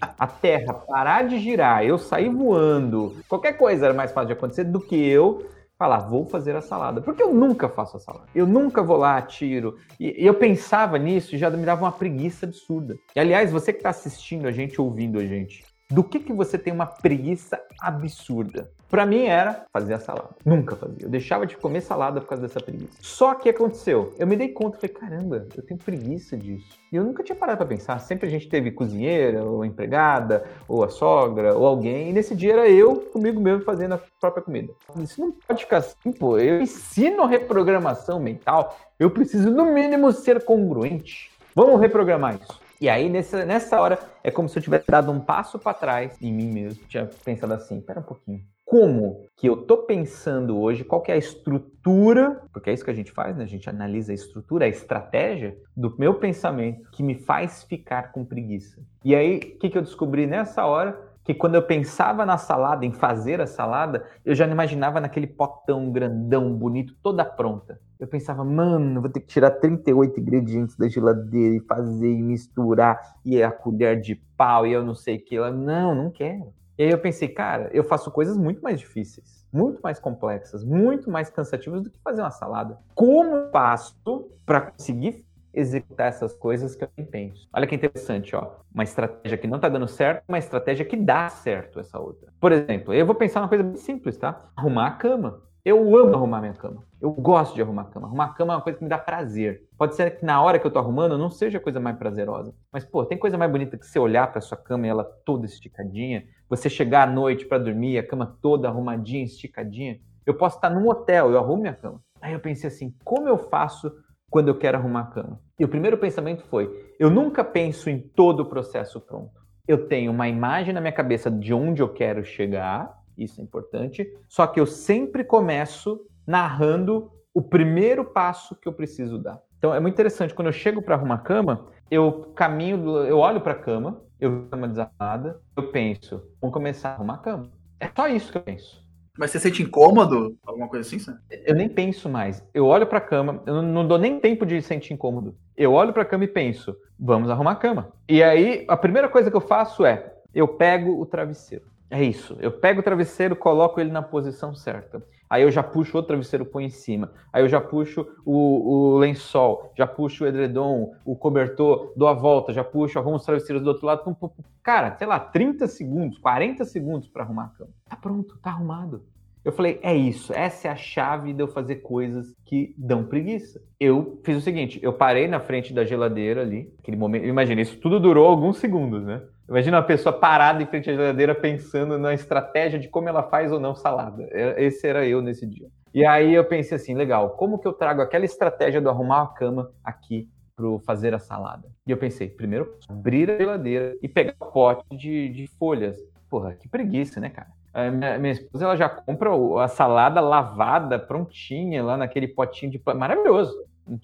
a 0.00 0.26
Terra 0.28 0.72
parar 0.72 1.26
de 1.26 1.40
girar, 1.40 1.84
eu 1.84 1.98
sair 1.98 2.30
voando, 2.30 3.16
qualquer 3.28 3.54
coisa 3.54 3.86
era 3.86 3.94
mais 3.94 4.12
fácil 4.12 4.28
de 4.28 4.32
acontecer 4.32 4.64
do 4.64 4.80
que 4.80 4.94
eu 4.96 5.44
falar, 5.76 5.98
vou 5.98 6.24
fazer 6.24 6.54
a 6.56 6.62
salada. 6.62 7.00
Porque 7.00 7.22
eu 7.22 7.34
nunca 7.34 7.68
faço 7.68 7.96
a 7.96 8.00
salada. 8.00 8.26
Eu 8.34 8.46
nunca 8.46 8.82
vou 8.82 8.96
lá, 8.96 9.20
tiro. 9.20 9.76
E, 10.00 10.14
eu 10.16 10.34
pensava 10.34 10.98
nisso 10.98 11.34
e 11.34 11.38
já 11.38 11.50
me 11.50 11.66
dava 11.66 11.84
uma 11.84 11.92
preguiça 11.92 12.46
absurda. 12.46 12.96
E 13.14 13.20
aliás, 13.20 13.52
você 13.52 13.72
que 13.72 13.80
está 13.80 13.90
assistindo 13.90 14.46
a 14.46 14.52
gente, 14.52 14.80
ouvindo 14.80 15.18
a 15.18 15.24
gente, 15.26 15.64
do 15.88 16.02
que, 16.02 16.18
que 16.18 16.32
você 16.32 16.58
tem 16.58 16.72
uma 16.72 16.86
preguiça 16.86 17.60
absurda? 17.80 18.68
Para 18.88 19.06
mim 19.06 19.24
era 19.24 19.66
fazer 19.72 19.94
a 19.94 19.98
salada. 19.98 20.30
Nunca 20.44 20.74
fazia. 20.76 21.02
Eu 21.02 21.08
deixava 21.08 21.46
de 21.46 21.56
comer 21.56 21.80
salada 21.80 22.20
por 22.20 22.28
causa 22.28 22.42
dessa 22.42 22.60
preguiça. 22.60 22.92
Só 23.00 23.34
que 23.34 23.48
aconteceu. 23.48 24.12
Eu 24.18 24.26
me 24.26 24.36
dei 24.36 24.48
conta, 24.48 24.78
falei, 24.78 24.94
caramba, 24.94 25.46
eu 25.56 25.62
tenho 25.62 25.78
preguiça 25.78 26.36
disso. 26.36 26.78
E 26.92 26.96
eu 26.96 27.04
nunca 27.04 27.22
tinha 27.22 27.36
parado 27.36 27.58
para 27.58 27.66
pensar. 27.66 27.98
Sempre 28.00 28.26
a 28.26 28.30
gente 28.30 28.48
teve 28.48 28.70
cozinheira, 28.70 29.44
ou 29.44 29.64
empregada, 29.64 30.44
ou 30.68 30.84
a 30.84 30.88
sogra, 30.88 31.56
ou 31.56 31.66
alguém. 31.66 32.10
E 32.10 32.12
nesse 32.12 32.34
dia 32.34 32.52
era 32.52 32.68
eu 32.68 32.96
comigo 32.96 33.40
mesmo 33.40 33.62
fazendo 33.62 33.94
a 33.94 34.00
própria 34.20 34.42
comida. 34.42 34.72
Isso 34.98 35.20
não 35.20 35.32
pode 35.32 35.64
ficar 35.64 35.78
assim, 35.78 36.12
pô. 36.12 36.38
Eu 36.38 36.60
ensino 36.60 37.26
reprogramação 37.26 38.20
mental. 38.20 38.76
Eu 38.98 39.10
preciso, 39.10 39.50
no 39.50 39.66
mínimo, 39.66 40.12
ser 40.12 40.44
congruente. 40.44 41.30
Vamos 41.54 41.80
reprogramar 41.80 42.36
isso. 42.40 42.65
E 42.80 42.88
aí, 42.88 43.08
nessa, 43.08 43.44
nessa 43.44 43.80
hora, 43.80 43.98
é 44.22 44.30
como 44.30 44.48
se 44.48 44.58
eu 44.58 44.62
tivesse 44.62 44.86
dado 44.88 45.10
um 45.10 45.20
passo 45.20 45.58
para 45.58 45.74
trás 45.74 46.16
em 46.20 46.32
mim 46.32 46.50
mesmo. 46.50 46.84
Tinha 46.88 47.08
pensado 47.24 47.54
assim: 47.54 47.80
pera 47.80 48.00
um 48.00 48.04
pouquinho. 48.04 48.42
Como 48.66 49.26
que 49.36 49.48
eu 49.48 49.58
tô 49.58 49.78
pensando 49.78 50.58
hoje? 50.58 50.84
Qual 50.84 51.00
que 51.00 51.12
é 51.12 51.14
a 51.14 51.18
estrutura? 51.18 52.42
Porque 52.52 52.68
é 52.68 52.72
isso 52.72 52.84
que 52.84 52.90
a 52.90 52.94
gente 52.94 53.12
faz, 53.12 53.36
né? 53.36 53.44
A 53.44 53.46
gente 53.46 53.70
analisa 53.70 54.10
a 54.10 54.14
estrutura, 54.14 54.64
a 54.64 54.68
estratégia 54.68 55.56
do 55.76 55.94
meu 55.96 56.14
pensamento 56.14 56.90
que 56.90 57.02
me 57.02 57.14
faz 57.14 57.62
ficar 57.62 58.10
com 58.10 58.24
preguiça. 58.24 58.82
E 59.04 59.14
aí, 59.14 59.36
o 59.36 59.40
que, 59.40 59.70
que 59.70 59.78
eu 59.78 59.82
descobri 59.82 60.26
nessa 60.26 60.66
hora? 60.66 60.98
Que 61.26 61.34
quando 61.34 61.56
eu 61.56 61.62
pensava 61.62 62.24
na 62.24 62.38
salada, 62.38 62.86
em 62.86 62.92
fazer 62.92 63.40
a 63.40 63.48
salada, 63.48 64.04
eu 64.24 64.32
já 64.32 64.46
não 64.46 64.52
imaginava 64.52 65.00
naquele 65.00 65.26
potão 65.26 65.90
grandão, 65.90 66.54
bonito, 66.54 66.94
toda 67.02 67.24
pronta. 67.24 67.80
Eu 67.98 68.06
pensava, 68.06 68.44
mano, 68.44 69.00
vou 69.00 69.10
ter 69.10 69.18
que 69.18 69.26
tirar 69.26 69.50
38 69.50 70.20
ingredientes 70.20 70.76
da 70.76 70.88
geladeira 70.88 71.56
e 71.56 71.66
fazer 71.66 72.12
e 72.12 72.22
misturar, 72.22 73.00
e 73.24 73.42
a 73.42 73.50
colher 73.50 74.00
de 74.00 74.14
pau, 74.36 74.64
e 74.64 74.72
eu 74.72 74.84
não 74.84 74.94
sei 74.94 75.16
o 75.16 75.24
que. 75.24 75.36
Não, 75.50 75.96
não 75.96 76.12
quero. 76.12 76.54
E 76.78 76.84
aí 76.84 76.90
eu 76.90 76.98
pensei, 76.98 77.26
cara, 77.26 77.70
eu 77.72 77.82
faço 77.82 78.08
coisas 78.12 78.36
muito 78.36 78.62
mais 78.62 78.78
difíceis, 78.78 79.44
muito 79.52 79.80
mais 79.82 79.98
complexas, 79.98 80.62
muito 80.62 81.10
mais 81.10 81.28
cansativas 81.28 81.82
do 81.82 81.90
que 81.90 81.98
fazer 82.04 82.20
uma 82.20 82.30
salada. 82.30 82.78
Como 82.94 83.50
faço 83.50 83.98
para 84.44 84.60
conseguir 84.60 85.25
executar 85.56 86.08
essas 86.08 86.34
coisas 86.34 86.76
que 86.76 86.84
eu 86.84 86.88
penso. 87.10 87.48
Olha 87.52 87.66
que 87.66 87.74
interessante, 87.74 88.36
ó. 88.36 88.52
Uma 88.72 88.84
estratégia 88.84 89.38
que 89.38 89.46
não 89.46 89.58
tá 89.58 89.68
dando 89.68 89.88
certo, 89.88 90.22
uma 90.28 90.38
estratégia 90.38 90.84
que 90.84 90.96
dá 90.96 91.28
certo 91.28 91.80
essa 91.80 91.98
outra. 91.98 92.30
Por 92.38 92.52
exemplo, 92.52 92.92
eu 92.92 93.06
vou 93.06 93.14
pensar 93.14 93.40
uma 93.40 93.48
coisa 93.48 93.64
bem 93.64 93.76
simples, 93.76 94.16
tá? 94.16 94.50
Arrumar 94.54 94.86
a 94.86 94.90
cama. 94.92 95.42
Eu 95.64 95.96
amo 95.96 96.14
arrumar 96.14 96.40
minha 96.40 96.52
cama. 96.52 96.84
Eu 97.00 97.10
gosto 97.10 97.56
de 97.56 97.60
arrumar 97.60 97.82
a 97.82 97.86
cama. 97.86 98.06
Arrumar 98.06 98.26
a 98.26 98.34
cama 98.34 98.52
é 98.52 98.56
uma 98.56 98.62
coisa 98.62 98.78
que 98.78 98.84
me 98.84 98.88
dá 98.88 98.98
prazer. 98.98 99.64
Pode 99.76 99.96
ser 99.96 100.16
que 100.16 100.24
na 100.24 100.40
hora 100.40 100.60
que 100.60 100.66
eu 100.66 100.70
tô 100.70 100.78
arrumando 100.78 101.18
não 101.18 101.28
seja 101.28 101.58
a 101.58 101.60
coisa 101.60 101.80
mais 101.80 101.96
prazerosa. 101.96 102.54
Mas, 102.72 102.84
pô, 102.84 103.04
tem 103.04 103.18
coisa 103.18 103.36
mais 103.36 103.50
bonita 103.50 103.76
que 103.76 103.84
você 103.84 103.98
olhar 103.98 104.30
para 104.30 104.40
sua 104.40 104.56
cama 104.56 104.86
e 104.86 104.90
ela 104.90 105.02
toda 105.02 105.44
esticadinha. 105.44 106.24
Você 106.48 106.70
chegar 106.70 107.08
à 107.08 107.10
noite 107.10 107.46
para 107.46 107.58
dormir, 107.58 107.98
a 107.98 108.06
cama 108.06 108.38
toda 108.40 108.68
arrumadinha, 108.68 109.24
esticadinha. 109.24 109.98
Eu 110.24 110.34
posso 110.34 110.56
estar 110.56 110.70
num 110.70 110.88
hotel, 110.88 111.32
eu 111.32 111.38
arrumo 111.38 111.62
minha 111.62 111.74
cama. 111.74 112.00
Aí 112.20 112.32
eu 112.32 112.40
pensei 112.40 112.68
assim, 112.68 112.94
como 113.04 113.28
eu 113.28 113.36
faço 113.36 113.92
quando 114.30 114.48
eu 114.48 114.58
quero 114.58 114.78
arrumar 114.78 115.00
a 115.00 115.06
cama? 115.06 115.40
E 115.58 115.64
o 115.64 115.68
primeiro 115.68 115.98
pensamento 115.98 116.42
foi: 116.44 116.94
eu 116.98 117.10
nunca 117.10 117.44
penso 117.44 117.88
em 117.90 117.98
todo 117.98 118.40
o 118.40 118.46
processo 118.46 119.00
pronto. 119.00 119.40
Eu 119.66 119.88
tenho 119.88 120.12
uma 120.12 120.28
imagem 120.28 120.72
na 120.72 120.80
minha 120.80 120.92
cabeça 120.92 121.30
de 121.30 121.52
onde 121.52 121.82
eu 121.82 121.88
quero 121.88 122.24
chegar, 122.24 123.02
isso 123.16 123.40
é 123.40 123.44
importante, 123.44 124.06
só 124.28 124.46
que 124.46 124.60
eu 124.60 124.66
sempre 124.66 125.24
começo 125.24 126.00
narrando 126.26 127.10
o 127.34 127.42
primeiro 127.42 128.04
passo 128.04 128.54
que 128.54 128.68
eu 128.68 128.72
preciso 128.72 129.18
dar. 129.18 129.40
Então 129.58 129.74
é 129.74 129.80
muito 129.80 129.94
interessante, 129.94 130.34
quando 130.34 130.48
eu 130.48 130.52
chego 130.52 130.82
para 130.82 130.94
arrumar 130.94 131.16
a 131.16 131.18
cama, 131.18 131.66
eu 131.90 132.32
caminho, 132.34 132.98
eu 133.06 133.18
olho 133.18 133.40
para 133.40 133.52
a 133.52 133.58
cama, 133.58 134.00
eu 134.20 134.30
vejo 134.30 134.46
a 134.46 134.50
cama 134.50 134.68
desarmada, 134.68 135.40
eu 135.56 135.70
penso, 135.70 136.22
vamos 136.40 136.54
começar 136.54 136.90
a 136.90 136.92
arrumar 136.92 137.14
a 137.14 137.18
cama. 137.18 137.50
É 137.80 137.90
só 137.94 138.06
isso 138.08 138.30
que 138.30 138.38
eu 138.38 138.42
penso. 138.42 138.85
Mas 139.18 139.30
você 139.30 139.40
sente 139.40 139.62
incômodo? 139.62 140.36
Alguma 140.46 140.68
coisa 140.68 140.86
assim, 140.86 140.98
Sam? 140.98 141.18
Eu 141.30 141.54
nem 141.54 141.68
penso 141.68 142.08
mais. 142.08 142.44
Eu 142.52 142.66
olho 142.66 142.86
pra 142.86 143.00
cama, 143.00 143.42
eu 143.46 143.62
não 143.62 143.86
dou 143.86 143.98
nem 143.98 144.20
tempo 144.20 144.44
de 144.44 144.60
sentir 144.60 144.92
incômodo. 144.92 145.34
Eu 145.56 145.72
olho 145.72 145.92
pra 145.92 146.04
cama 146.04 146.24
e 146.24 146.28
penso, 146.28 146.76
vamos 146.98 147.30
arrumar 147.30 147.52
a 147.52 147.56
cama. 147.56 147.92
E 148.08 148.22
aí, 148.22 148.64
a 148.68 148.76
primeira 148.76 149.08
coisa 149.08 149.30
que 149.30 149.36
eu 149.36 149.40
faço 149.40 149.84
é, 149.84 150.12
eu 150.34 150.46
pego 150.46 151.00
o 151.00 151.06
travesseiro. 151.06 151.64
É 151.90 152.02
isso. 152.02 152.36
Eu 152.40 152.52
pego 152.52 152.80
o 152.80 152.82
travesseiro, 152.82 153.36
coloco 153.36 153.80
ele 153.80 153.90
na 153.90 154.02
posição 154.02 154.54
certa. 154.54 155.02
Aí 155.28 155.42
eu 155.42 155.50
já 155.50 155.62
puxo 155.62 155.96
outro 155.96 156.08
travesseiro, 156.08 156.44
põe 156.44 156.64
em 156.64 156.70
cima. 156.70 157.12
Aí 157.32 157.42
eu 157.42 157.48
já 157.48 157.60
puxo 157.60 158.06
o, 158.24 158.94
o, 158.94 158.98
lençol, 158.98 159.72
já 159.76 159.86
puxo 159.86 160.24
o 160.24 160.26
edredom, 160.26 160.94
o 161.04 161.16
cobertor, 161.16 161.92
dou 161.96 162.08
a 162.08 162.14
volta, 162.14 162.52
já 162.52 162.62
puxo, 162.62 162.98
arrumo 162.98 163.16
os 163.16 163.24
travesseiros 163.24 163.62
do 163.62 163.68
outro 163.68 163.86
lado. 163.86 164.04
Pum, 164.04 164.14
pum, 164.14 164.28
pum. 164.28 164.42
Cara, 164.62 164.96
sei 164.96 165.06
lá, 165.06 165.18
30 165.18 165.66
segundos, 165.66 166.18
40 166.18 166.64
segundos 166.64 167.08
para 167.08 167.24
arrumar 167.24 167.44
a 167.44 167.58
cama. 167.58 167.70
Tá 167.88 167.96
pronto, 167.96 168.38
tá 168.38 168.50
arrumado. 168.50 169.02
Eu 169.46 169.52
falei, 169.52 169.78
é 169.80 169.94
isso, 169.94 170.32
essa 170.32 170.66
é 170.66 170.70
a 170.72 170.74
chave 170.74 171.32
de 171.32 171.40
eu 171.40 171.46
fazer 171.46 171.76
coisas 171.76 172.34
que 172.44 172.74
dão 172.76 173.04
preguiça. 173.04 173.62
Eu 173.78 174.18
fiz 174.24 174.36
o 174.36 174.40
seguinte, 174.40 174.80
eu 174.82 174.92
parei 174.92 175.28
na 175.28 175.38
frente 175.38 175.72
da 175.72 175.84
geladeira 175.84 176.42
ali, 176.42 176.74
aquele 176.80 176.96
momento, 176.96 177.26
imagina, 177.26 177.60
isso 177.60 177.78
tudo 177.78 178.00
durou 178.00 178.26
alguns 178.26 178.56
segundos, 178.56 179.04
né? 179.04 179.22
Imagina 179.48 179.76
uma 179.76 179.82
pessoa 179.82 180.12
parada 180.12 180.62
em 180.62 180.66
frente 180.66 180.90
à 180.90 180.92
geladeira 180.92 181.34
pensando 181.34 181.98
na 181.98 182.12
estratégia 182.12 182.78
de 182.78 182.88
como 182.88 183.08
ela 183.08 183.22
faz 183.22 183.52
ou 183.52 183.60
não 183.60 183.74
salada. 183.74 184.26
É, 184.32 184.64
esse 184.64 184.86
era 184.86 185.06
eu 185.06 185.22
nesse 185.22 185.46
dia. 185.46 185.68
E 185.94 186.04
aí 186.04 186.34
eu 186.34 186.44
pensei 186.44 186.76
assim, 186.76 186.94
legal, 186.94 187.30
como 187.30 187.58
que 187.58 187.66
eu 187.66 187.72
trago 187.72 188.02
aquela 188.02 188.24
estratégia 188.24 188.80
do 188.80 188.90
arrumar 188.90 189.22
a 189.22 189.26
cama 189.28 189.70
aqui 189.84 190.28
para 190.54 190.66
fazer 190.84 191.14
a 191.14 191.18
salada? 191.18 191.68
E 191.86 191.90
eu 191.90 191.96
pensei, 191.96 192.28
primeiro, 192.28 192.76
abrir 192.88 193.30
a 193.30 193.38
geladeira 193.38 193.96
e 194.02 194.08
pegar 194.08 194.34
o 194.40 194.46
pote 194.46 194.96
de, 194.96 195.28
de 195.28 195.46
folhas. 195.58 195.96
Porra, 196.28 196.54
que 196.54 196.68
preguiça, 196.68 197.20
né, 197.20 197.30
cara? 197.30 197.48
A 197.72 197.90
minha, 197.90 198.18
minha, 198.18 198.32
esposa 198.32 198.64
ela 198.64 198.76
já 198.76 198.88
compra 198.88 199.30
a 199.62 199.68
salada 199.68 200.20
lavada, 200.20 200.98
prontinha, 200.98 201.84
lá 201.84 201.96
naquele 201.96 202.26
potinho 202.26 202.72
de 202.72 202.80
Maravilhoso. 202.94 203.54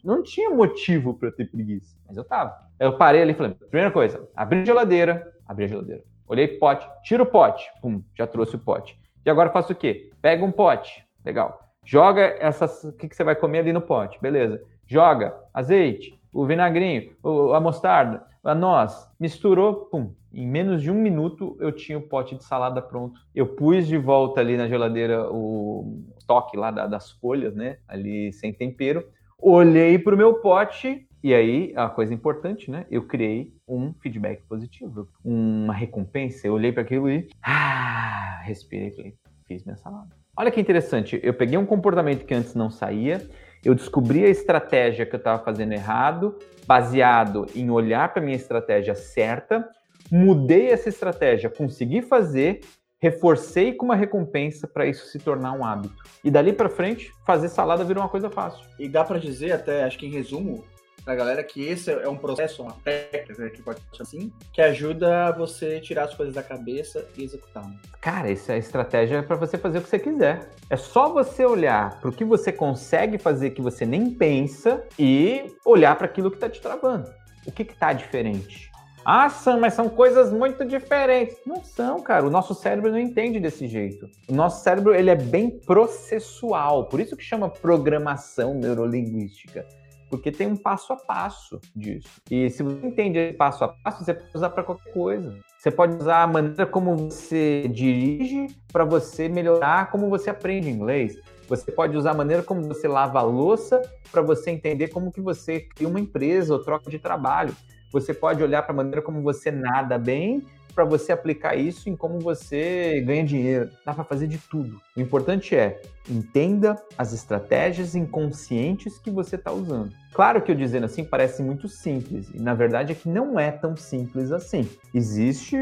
Não 0.05 0.23
tinha 0.23 0.51
motivo 0.51 1.15
para 1.15 1.33
ter 1.33 1.51
preguiça, 1.51 1.97
mas 2.07 2.17
eu 2.17 2.25
tava. 2.25 2.57
Eu 2.79 2.97
parei 2.97 3.23
ali 3.23 3.33
e 3.33 3.35
falei: 3.35 3.55
primeira 3.55 3.91
coisa, 3.91 4.29
abri 4.37 4.61
a 4.61 4.65
geladeira, 4.65 5.33
abri 5.47 5.65
a 5.65 5.69
geladeira. 5.69 6.03
Olhei 6.27 6.49
pote, 6.49 6.89
tira 7.03 7.23
o 7.23 7.27
pote, 7.27 7.69
pum, 7.81 8.03
já 8.17 8.27
trouxe 8.27 8.57
o 8.57 8.59
pote. 8.59 8.99
E 9.25 9.31
agora 9.31 9.51
faço 9.51 9.73
o 9.73 9.77
quê? 9.77 10.11
Pega 10.21 10.45
um 10.45 10.53
pote, 10.53 11.05
legal. 11.25 11.59
Joga 11.85 12.37
essas, 12.41 12.85
o 12.85 12.93
que, 12.93 13.09
que 13.09 13.17
você 13.17 13.25
vai 13.25 13.35
comer 13.35 13.59
ali 13.59 13.73
no 13.73 13.81
pote, 13.81 14.19
beleza. 14.21 14.63
Joga 14.87 15.35
azeite, 15.53 16.19
o 16.33 16.47
vinagrinho, 16.47 17.13
a 17.55 17.61
mostarda, 17.61 18.25
a 18.43 18.55
noz, 18.55 19.09
misturou, 19.19 19.87
pum. 19.87 20.15
Em 20.33 20.47
menos 20.47 20.83
de 20.83 20.91
um 20.91 20.95
minuto 20.95 21.57
eu 21.61 21.71
tinha 21.71 21.99
o 21.99 22.09
pote 22.09 22.35
de 22.35 22.45
salada 22.45 22.81
pronto. 22.81 23.21
Eu 23.35 23.55
pus 23.55 23.87
de 23.87 23.99
volta 23.99 24.41
ali 24.41 24.57
na 24.57 24.67
geladeira 24.67 25.31
o 25.31 26.03
estoque 26.17 26.57
lá 26.57 26.71
das 26.71 27.11
folhas, 27.11 27.55
né? 27.55 27.79
Ali 27.87 28.33
sem 28.33 28.53
tempero. 28.53 29.07
Olhei 29.45 29.99
para 29.99 30.15
o 30.15 30.17
meu 30.17 30.35
pote 30.35 31.05
e 31.21 31.35
aí, 31.35 31.73
a 31.75 31.89
coisa 31.89 32.15
importante, 32.15 32.71
né? 32.71 32.87
Eu 32.89 33.09
criei 33.09 33.53
um 33.67 33.93
feedback 33.95 34.41
positivo, 34.45 35.09
uma 35.25 35.75
recompensa. 35.75 36.47
Eu 36.47 36.53
olhei 36.53 36.71
para 36.71 36.83
aquilo 36.83 37.11
e 37.11 37.27
ah, 37.43 38.41
respirei 38.45 39.17
fiz 39.49 39.65
minha 39.65 39.77
salada. 39.77 40.15
Olha 40.37 40.49
que 40.49 40.61
interessante, 40.61 41.19
eu 41.25 41.35
peguei 41.35 41.59
um 41.59 41.67
comportamento 41.67 42.25
que 42.25 42.33
antes 42.33 42.55
não 42.55 42.71
saía, 42.71 43.29
eu 43.65 43.75
descobri 43.75 44.25
a 44.25 44.29
estratégia 44.29 45.05
que 45.05 45.15
eu 45.17 45.19
estava 45.19 45.43
fazendo 45.43 45.73
errado, 45.73 46.39
baseado 46.65 47.47
em 47.53 47.69
olhar 47.69 48.13
para 48.13 48.23
minha 48.23 48.37
estratégia 48.37 48.95
certa, 48.95 49.69
mudei 50.09 50.69
essa 50.69 50.89
estratégia, 50.89 51.51
consegui 51.51 52.01
fazer, 52.01 52.61
reforcei 53.03 53.75
com 53.75 53.87
uma 53.87 53.97
recompensa 53.97 54.69
para 54.69 54.87
isso 54.87 55.07
se 55.09 55.19
tornar 55.19 55.53
um 55.55 55.65
hábito. 55.65 56.05
E 56.23 56.31
dali 56.31 56.53
para 56.53 56.69
frente, 56.69 57.13
fazer 57.27 57.49
salada 57.49 57.83
virou 57.83 58.01
uma 58.01 58.09
coisa 58.09 58.31
fácil. 58.31 58.65
E 58.79 58.89
dá 58.89 59.03
para 59.03 59.19
dizer 59.19 59.51
até, 59.51 59.83
acho 59.83 59.99
que 59.99 60.07
em 60.07 60.11
resumo, 60.11 60.65
pra 61.05 61.17
galera 61.17 61.43
que 61.43 61.67
esse 61.67 61.91
é 61.91 62.09
um 62.09 62.17
processo, 62.17 62.63
uma 62.63 62.77
técnica, 62.85 63.51
que 63.51 63.61
pode 63.61 63.81
ser 63.93 64.03
assim, 64.03 64.33
que 64.53 64.63
ajuda 64.63 65.33
você 65.33 65.81
tirar 65.81 66.05
as 66.05 66.15
coisas 66.15 66.33
da 66.33 66.45
cabeça 66.45 67.05
e 67.19 67.25
executar. 67.25 67.69
Cara, 68.01 68.31
essa 68.31 68.53
é 68.53 68.55
a 68.55 68.59
estratégia 68.59 69.21
para 69.21 69.35
você 69.35 69.59
fazer 69.59 69.79
o 69.79 69.83
que 69.83 69.89
você 69.89 69.99
quiser. 69.99 70.51
É 70.71 70.77
só 70.77 71.13
você 71.13 71.45
olhar 71.45 71.99
para 71.99 72.09
o 72.09 72.13
que 72.13 72.25
você 72.25 72.53
consegue 72.53 73.19
fazer 73.19 73.51
que 73.51 73.61
você 73.61 73.85
nem 73.85 74.11
pensa 74.11 74.85
e 74.97 75.53
olhar 75.67 75.97
para 75.97 76.07
aquilo 76.07 76.31
que 76.31 76.37
está 76.37 76.49
te 76.49 76.61
travando. 76.61 77.11
O 77.45 77.51
que 77.51 77.63
está 77.63 77.93
diferente? 77.93 78.72
Ah, 79.05 79.29
Sam, 79.29 79.59
mas 79.59 79.75
são 79.75 79.89
coisas 79.89 80.31
muito 80.33 80.65
diferentes. 80.65 81.37
Não 81.45 81.63
são, 81.65 82.01
cara. 82.01 82.27
O 82.27 82.31
nosso 82.31 82.55
cérebro 82.55 82.91
não 82.91 82.99
entende 82.99 83.41
desse 83.41 83.67
jeito. 83.67 84.09
O 84.29 84.35
nosso 84.35 84.63
cérebro 84.63 84.95
ele 84.95 85.11
é 85.11 85.17
bem 85.17 85.51
processual, 85.51 86.87
por 86.87 87.01
isso 87.01 87.17
que 87.17 87.25
chama 87.25 87.49
programação 87.49 88.55
neurolinguística 88.55 89.67
porque 90.13 90.31
tem 90.31 90.47
um 90.47 90.57
passo 90.57 90.93
a 90.93 90.97
passo 90.97 91.59
disso. 91.75 92.21
E 92.31 92.51
se 92.51 92.63
você 92.63 92.87
entende 92.87 93.33
passo 93.33 93.65
a 93.65 93.69
passo, 93.69 94.05
você 94.05 94.13
pode 94.13 94.31
usar 94.35 94.51
para 94.51 94.63
qualquer 94.63 94.93
coisa. 94.93 95.39
Você 95.57 95.71
pode 95.71 95.97
usar 95.97 96.25
a 96.25 96.27
maneira 96.27 96.67
como 96.67 96.95
você 96.95 97.67
dirige 97.67 98.49
para 98.71 98.85
você 98.85 99.27
melhorar 99.27 99.91
como 99.91 100.11
você 100.11 100.29
aprende 100.29 100.69
inglês. 100.69 101.17
Você 101.49 101.73
pode 101.73 101.97
usar 101.97 102.11
a 102.11 102.15
maneira 102.15 102.43
como 102.43 102.61
você 102.61 102.87
lava 102.87 103.21
a 103.21 103.23
louça 103.23 103.81
para 104.11 104.21
você 104.21 104.51
entender 104.51 104.89
como 104.89 105.11
que 105.11 105.21
você 105.23 105.61
cria 105.61 105.89
uma 105.89 105.99
empresa 105.99 106.53
ou 106.53 106.63
troca 106.63 106.91
de 106.91 106.99
trabalho. 106.99 107.57
Você 107.93 108.15
pode 108.15 108.43
olhar 108.43 108.63
para 108.63 108.73
a 108.73 108.77
maneira 108.77 109.03
como 109.03 109.23
você 109.23 109.51
nada 109.51 109.99
bem 109.99 110.43
para 110.75 110.85
você 110.85 111.13
aplicar 111.13 111.55
isso 111.55 111.89
em 111.89 111.97
como 111.97 112.19
você 112.19 113.03
ganha 113.07 113.25
dinheiro. 113.25 113.71
Dá 113.85 113.93
para 113.93 114.05
fazer 114.05 114.27
de 114.27 114.39
tudo. 114.39 114.81
O 114.97 115.01
importante 115.01 115.55
é 115.55 115.81
entenda 116.09 116.77
as 116.97 117.13
estratégias 117.13 117.95
inconscientes 117.95 118.99
que 118.99 119.11
você 119.11 119.37
está 119.37 119.53
usando. 119.53 119.93
Claro 120.13 120.43
que 120.43 120.51
eu 120.51 120.57
dizendo 120.57 120.85
assim 120.85 121.05
parece 121.05 121.43
muito 121.43 121.69
simples, 121.69 122.29
e 122.35 122.41
na 122.41 122.55
verdade 122.55 122.93
é 122.93 122.95
que 122.95 123.09
não 123.09 123.39
é 123.39 123.51
tão 123.51 123.77
simples 123.77 124.33
assim. 124.33 124.69
Existe, 124.95 125.57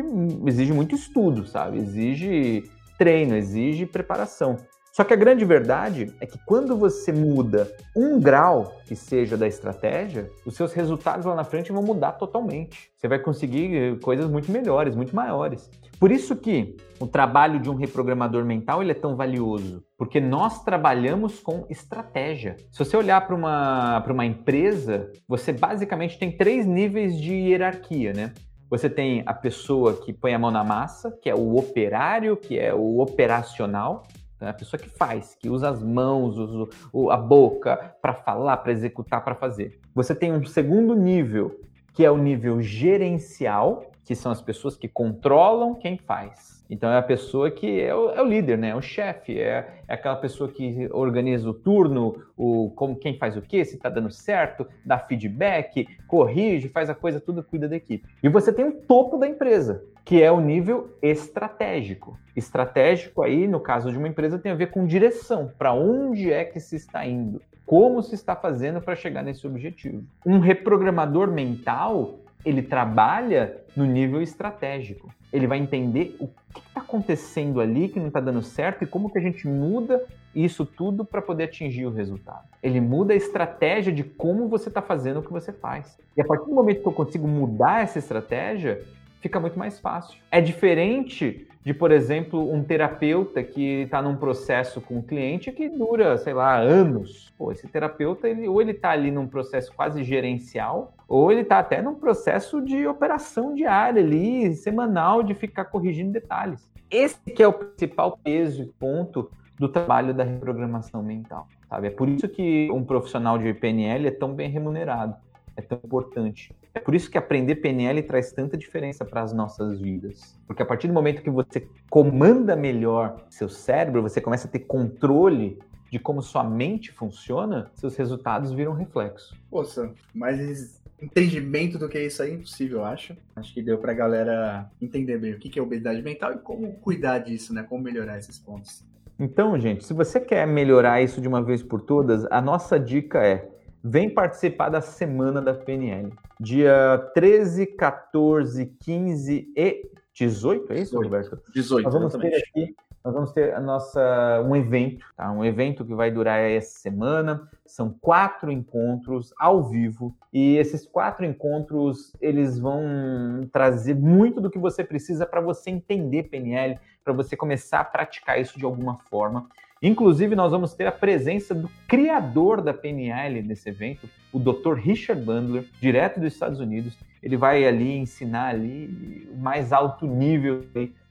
exige 0.47 0.73
muito 0.73 0.95
estudo, 0.95 1.47
sabe? 1.47 1.79
Exige 1.79 2.65
treino, 2.99 3.35
exige 3.35 3.87
preparação. 3.87 4.57
Só 4.93 5.05
que 5.05 5.15
a 5.15 5.17
grande 5.17 5.45
verdade 5.45 6.13
é 6.21 6.27
que 6.27 6.39
quando 6.45 6.77
você 6.77 7.13
muda 7.13 7.71
um 7.97 8.21
grau 8.21 8.75
que 8.87 8.97
seja 8.97 9.37
da 9.37 9.47
estratégia, 9.47 10.29
os 10.45 10.55
seus 10.55 10.73
resultados 10.73 11.25
lá 11.27 11.35
na 11.35 11.45
frente 11.45 11.71
vão 11.71 11.83
mudar 11.83 12.13
totalmente. 12.13 12.91
Você 12.97 13.07
vai 13.07 13.19
conseguir 13.19 13.77
eh, 13.77 13.97
coisas 14.03 14.29
muito 14.29 14.51
melhores, 14.51 14.97
muito 14.97 15.15
maiores. 15.15 15.71
Por 16.01 16.11
isso 16.11 16.35
que 16.35 16.77
o 16.99 17.07
trabalho 17.07 17.61
de 17.61 17.71
um 17.71 17.75
reprogramador 17.75 18.45
mental 18.45 18.83
ele 18.83 18.91
é 18.91 18.95
tão 18.95 19.15
valioso, 19.15 19.85
porque 19.97 20.19
nós 20.19 20.65
trabalhamos 20.65 21.39
com 21.39 21.67
estratégia. 21.69 22.57
Se 22.73 22.79
você 22.79 22.97
olhar 22.97 23.25
para 23.27 23.37
uma, 23.37 24.03
uma 24.09 24.25
empresa, 24.27 25.13
você 25.29 25.53
basicamente 25.53 26.19
tem 26.19 26.37
três 26.37 26.67
níveis 26.67 27.17
de 27.17 27.33
hierarquia, 27.33 28.13
né? 28.13 28.33
Você 28.71 28.89
tem 28.89 29.23
a 29.27 29.35
pessoa 29.35 29.95
que 29.95 30.13
põe 30.13 30.33
a 30.33 30.39
mão 30.39 30.51
na 30.51 30.63
massa, 30.65 31.11
que 31.11 31.29
é 31.29 31.35
o 31.35 31.57
operário, 31.57 32.37
que 32.37 32.59
é 32.59 32.73
o 32.73 33.01
operacional. 33.01 34.05
Né? 34.41 34.49
A 34.49 34.55
pessoa 34.55 34.81
que 34.81 34.89
faz, 34.89 35.37
que 35.39 35.49
usa 35.49 35.69
as 35.69 35.83
mãos, 35.83 36.39
usa 36.39 36.71
a 37.11 37.17
boca 37.17 37.95
para 38.01 38.15
falar, 38.15 38.57
para 38.59 38.73
executar, 38.73 39.23
para 39.23 39.35
fazer. 39.35 39.79
Você 39.95 40.15
tem 40.15 40.33
um 40.33 40.45
segundo 40.45 40.95
nível, 40.95 41.61
que 41.93 42.05
é 42.05 42.11
o 42.11 42.17
nível 42.17 42.63
gerencial, 42.63 43.90
que 44.11 44.17
são 44.17 44.33
as 44.33 44.43
pessoas 44.43 44.77
que 44.77 44.89
controlam 44.89 45.73
quem 45.73 45.97
faz. 45.97 46.67
Então 46.69 46.91
é 46.91 46.99
a 46.99 47.03
pessoa 47.03 47.49
que 47.49 47.81
é 47.81 47.95
o, 47.95 48.11
é 48.11 48.21
o 48.21 48.25
líder, 48.25 48.59
né? 48.59 48.71
É 48.71 48.75
o 48.75 48.83
chefe, 48.83 49.39
é, 49.39 49.83
é, 49.87 49.95
aquela 49.95 50.17
pessoa 50.17 50.51
que 50.51 50.89
organiza 50.91 51.49
o 51.49 51.55
turno, 51.55 52.21
o 52.37 52.73
como 52.75 52.97
quem 52.97 53.17
faz 53.17 53.37
o 53.37 53.41
quê, 53.41 53.65
se 53.65 53.77
está 53.77 53.89
dando 53.89 54.11
certo, 54.11 54.67
dá 54.85 54.99
feedback, 54.99 55.87
corrige, 56.09 56.69
faz 56.69 56.91
a 56.91 56.95
coisa 56.95 57.21
tudo, 57.21 57.45
cuida 57.45 57.69
da 57.69 57.77
equipe. 57.77 58.05
E 58.21 58.29
você 58.29 58.53
tem 58.53 58.65
o 58.65 58.73
topo 58.73 59.17
da 59.17 59.29
empresa, 59.29 59.85
que 60.05 60.21
é 60.21 60.33
o 60.33 60.41
nível 60.41 60.91
estratégico. 61.01 62.19
Estratégico 62.35 63.23
aí, 63.23 63.47
no 63.47 63.61
caso 63.61 63.93
de 63.93 63.99
uma 63.99 64.09
empresa, 64.09 64.41
tem 64.41 64.51
a 64.51 64.57
ver 64.57 64.73
com 64.73 64.85
direção, 64.85 65.53
para 65.57 65.73
onde 65.73 66.33
é 66.33 66.45
que 66.45 66.59
se 66.59 66.75
está 66.75 67.07
indo, 67.07 67.41
como 67.65 68.03
se 68.03 68.17
está 68.17 68.35
fazendo 68.35 68.81
para 68.81 68.97
chegar 68.97 69.23
nesse 69.23 69.47
objetivo. 69.47 70.03
Um 70.27 70.41
reprogramador 70.41 71.31
mental, 71.31 72.19
ele 72.45 72.63
trabalha 72.63 73.63
no 73.77 73.85
nível 73.85 74.21
estratégico 74.23 75.13
ele 75.33 75.47
vai 75.47 75.59
entender 75.59 76.17
o 76.19 76.27
que 76.27 76.61
está 76.61 76.81
acontecendo 76.81 77.61
ali 77.61 77.89
que 77.89 78.01
não 78.01 78.09
está 78.09 78.21
dando 78.21 78.43
certo 78.43 78.83
e 78.83 78.87
como 78.87 79.11
que 79.11 79.19
a 79.19 79.21
gente 79.21 79.47
muda 79.47 80.05
isso 80.35 80.65
tudo 80.65 81.05
para 81.05 81.23
poder 81.23 81.45
atingir 81.45 81.87
o 81.87 81.91
resultado. 81.91 82.45
Ele 82.63 82.81
muda 82.81 83.13
a 83.13 83.17
estratégia 83.17 83.93
de 83.93 84.03
como 84.03 84.49
você 84.49 84.69
está 84.69 84.83
fazendo 84.83 85.21
o 85.21 85.23
que 85.23 85.33
você 85.33 85.53
faz. 85.53 85.99
E 86.17 86.21
a 86.21 86.25
partir 86.25 86.47
do 86.47 86.55
momento 86.55 86.83
que 86.83 86.89
eu 86.89 86.93
consigo 86.93 87.27
mudar 87.27 87.83
essa 87.83 87.99
estratégia, 87.99 88.83
fica 89.21 89.39
muito 89.39 89.59
mais 89.59 89.79
fácil. 89.79 90.19
É 90.31 90.41
diferente 90.41 91.47
de, 91.63 91.75
por 91.75 91.93
exemplo, 91.93 92.53
um 92.53 92.65
terapeuta 92.65 93.43
que 93.43 93.83
está 93.83 94.01
num 94.01 94.17
processo 94.17 94.81
com 94.81 94.97
um 94.99 95.03
cliente 95.03 95.53
que 95.53 95.69
dura, 95.69 96.17
sei 96.17 96.33
lá, 96.33 96.57
anos. 96.57 97.31
Pô, 97.37 97.53
esse 97.53 97.69
terapeuta, 97.69 98.29
ele, 98.29 98.49
ou 98.49 98.63
ele 98.63 98.71
está 98.71 98.91
ali 98.91 99.11
num 99.11 99.27
processo 99.27 99.71
quase 99.75 100.03
gerencial, 100.03 100.95
ou 101.07 101.31
ele 101.31 101.43
está 101.43 101.59
até 101.59 101.83
num 101.83 101.95
processo 101.95 102.63
de 102.63 102.87
operação 102.87 103.55
diária 103.55 104.03
ali, 104.03 104.55
semanal, 104.55 105.23
de 105.23 105.35
ficar 105.35 105.67
corrigindo 105.67 106.13
detalhes. 106.13 106.71
Esse 106.91 107.21
que 107.21 107.43
é 107.43 107.47
o 107.47 107.53
principal 107.53 108.19
peso 108.25 108.63
e 108.63 108.67
ponto 108.67 109.31
do 109.59 109.69
trabalho 109.69 110.15
da 110.15 110.25
reprogramação 110.25 111.03
mental, 111.03 111.47
sabe? 111.69 111.89
É 111.89 111.91
por 111.91 112.09
isso 112.09 112.27
que 112.27 112.71
um 112.73 112.83
profissional 112.83 113.37
de 113.37 113.53
PNL 113.53 114.07
é 114.07 114.11
tão 114.11 114.33
bem 114.33 114.49
remunerado, 114.49 115.15
é 115.55 115.61
tão 115.61 115.79
importante. 115.85 116.55
É 116.73 116.79
por 116.79 116.95
isso 116.95 117.11
que 117.11 117.19
aprender 117.19 117.57
PNL 117.57 118.03
traz 118.03 118.33
tanta 118.33 118.57
diferença 118.57 119.05
para 119.05 119.23
as 119.23 119.33
nossas 119.33 119.81
vidas. 119.81 120.39
Porque 120.47 120.63
a 120.63 120.67
partir 120.67 120.87
do 120.87 120.95
momento 120.95 121.23
que 121.23 121.31
você 121.31 121.67
comanda 121.89 122.55
melhor 122.55 123.25
seu 123.29 123.49
cérebro, 123.49 124.03
você 124.03 124.21
começa 124.21 124.47
a 124.47 124.51
ter 124.51 124.61
controle 124.61 125.59
de 125.91 125.99
como 125.99 126.23
sua 126.23 126.45
mente 126.45 126.93
funciona, 126.93 127.71
seus 127.75 127.97
resultados 127.97 128.53
viram 128.53 128.73
reflexo. 128.73 129.37
Poxa, 129.51 129.91
mas 130.15 130.81
entendimento 131.03 131.79
do 131.79 131.89
que 131.89 131.99
é 131.99 132.07
isso 132.07 132.23
aí 132.23 132.31
é 132.31 132.35
impossível, 132.35 132.79
eu 132.79 132.85
acho. 132.85 133.17
Acho 133.35 133.53
que 133.53 133.61
deu 133.61 133.79
pra 133.79 133.93
galera 133.93 134.71
entender 134.81 135.19
bem 135.19 135.33
o 135.33 135.39
que 135.39 135.59
é 135.59 135.63
obesidade 135.63 136.01
mental 136.03 136.35
e 136.35 136.39
como 136.39 136.75
cuidar 136.75 137.19
disso, 137.19 137.53
né? 137.53 137.65
Como 137.69 137.83
melhorar 137.83 138.19
esses 138.19 138.39
pontos. 138.39 138.85
Então, 139.19 139.59
gente, 139.59 139.85
se 139.85 139.93
você 139.93 140.21
quer 140.21 140.47
melhorar 140.47 141.03
isso 141.03 141.21
de 141.21 141.29
uma 141.29 141.43
vez 141.43 141.63
por 141.63 141.83
todas, 141.83 142.25
a 142.31 142.41
nossa 142.41 142.79
dica 142.79 143.23
é 143.27 143.49
vem 143.83 144.09
participar 144.11 144.69
da 144.69 144.81
semana 144.81 145.41
da 145.41 145.55
PNL. 145.55 146.13
Dia 146.39 147.11
13, 147.15 147.67
14, 147.67 148.67
15 148.67 149.53
e 149.57 149.91
18, 150.15 150.73
é 150.73 150.81
isso, 150.81 150.99
18, 150.99 151.05
Roberto? 151.05 151.43
18, 151.55 151.85
Nós 151.85 151.95
vamos 151.95 152.15
exatamente. 152.15 152.53
ter 152.53 152.61
aqui 152.61 152.77
nós 153.03 153.15
vamos 153.15 153.33
ter 153.33 153.55
a 153.55 153.61
nossa, 153.61 154.43
um 154.47 154.55
evento, 154.55 155.07
tá? 155.17 155.31
um 155.33 155.43
evento 155.43 155.87
que 155.87 155.95
vai 155.95 156.11
durar 156.11 156.39
essa 156.39 156.79
semana. 156.79 157.49
São 157.65 157.91
quatro 157.99 158.53
encontros 158.53 159.33
ao 159.39 159.63
vivo 159.63 160.15
e 160.31 160.57
esses 160.57 160.87
quatro 160.87 161.25
encontros 161.25 162.13
eles 162.21 162.59
vão 162.59 163.49
trazer 163.51 163.95
muito 163.95 164.41
do 164.41 164.51
que 164.51 164.59
você 164.59 164.85
precisa 164.85 165.25
para 165.25 165.41
você 165.41 165.71
entender 165.71 166.25
PNL, 166.25 166.79
para 167.03 167.15
você 167.15 167.35
começar 167.37 167.81
a 167.81 167.85
praticar 167.85 168.39
isso 168.39 168.59
de 168.59 168.67
alguma 168.67 168.99
forma. 169.09 169.49
Inclusive, 169.83 170.37
nós 170.37 170.51
vamos 170.51 170.75
ter 170.75 170.87
a 170.87 170.93
presença 170.93 171.55
do 171.55 171.71
criador 171.89 172.61
da 172.61 172.75
PNL 172.75 173.43
nesse 173.43 173.71
evento, 173.71 174.07
o 174.31 174.39
Dr. 174.39 174.75
Richard 174.75 175.23
Bandler, 175.23 175.65
direto 175.81 176.21
dos 176.21 176.35
Estados 176.35 176.61
Unidos. 176.61 176.99
Ele 177.23 177.35
vai 177.35 177.65
ali 177.65 177.97
ensinar 177.97 178.49
ali 178.49 179.27
o 179.33 179.39
mais 179.39 179.73
alto 179.73 180.07
nível 180.07 180.67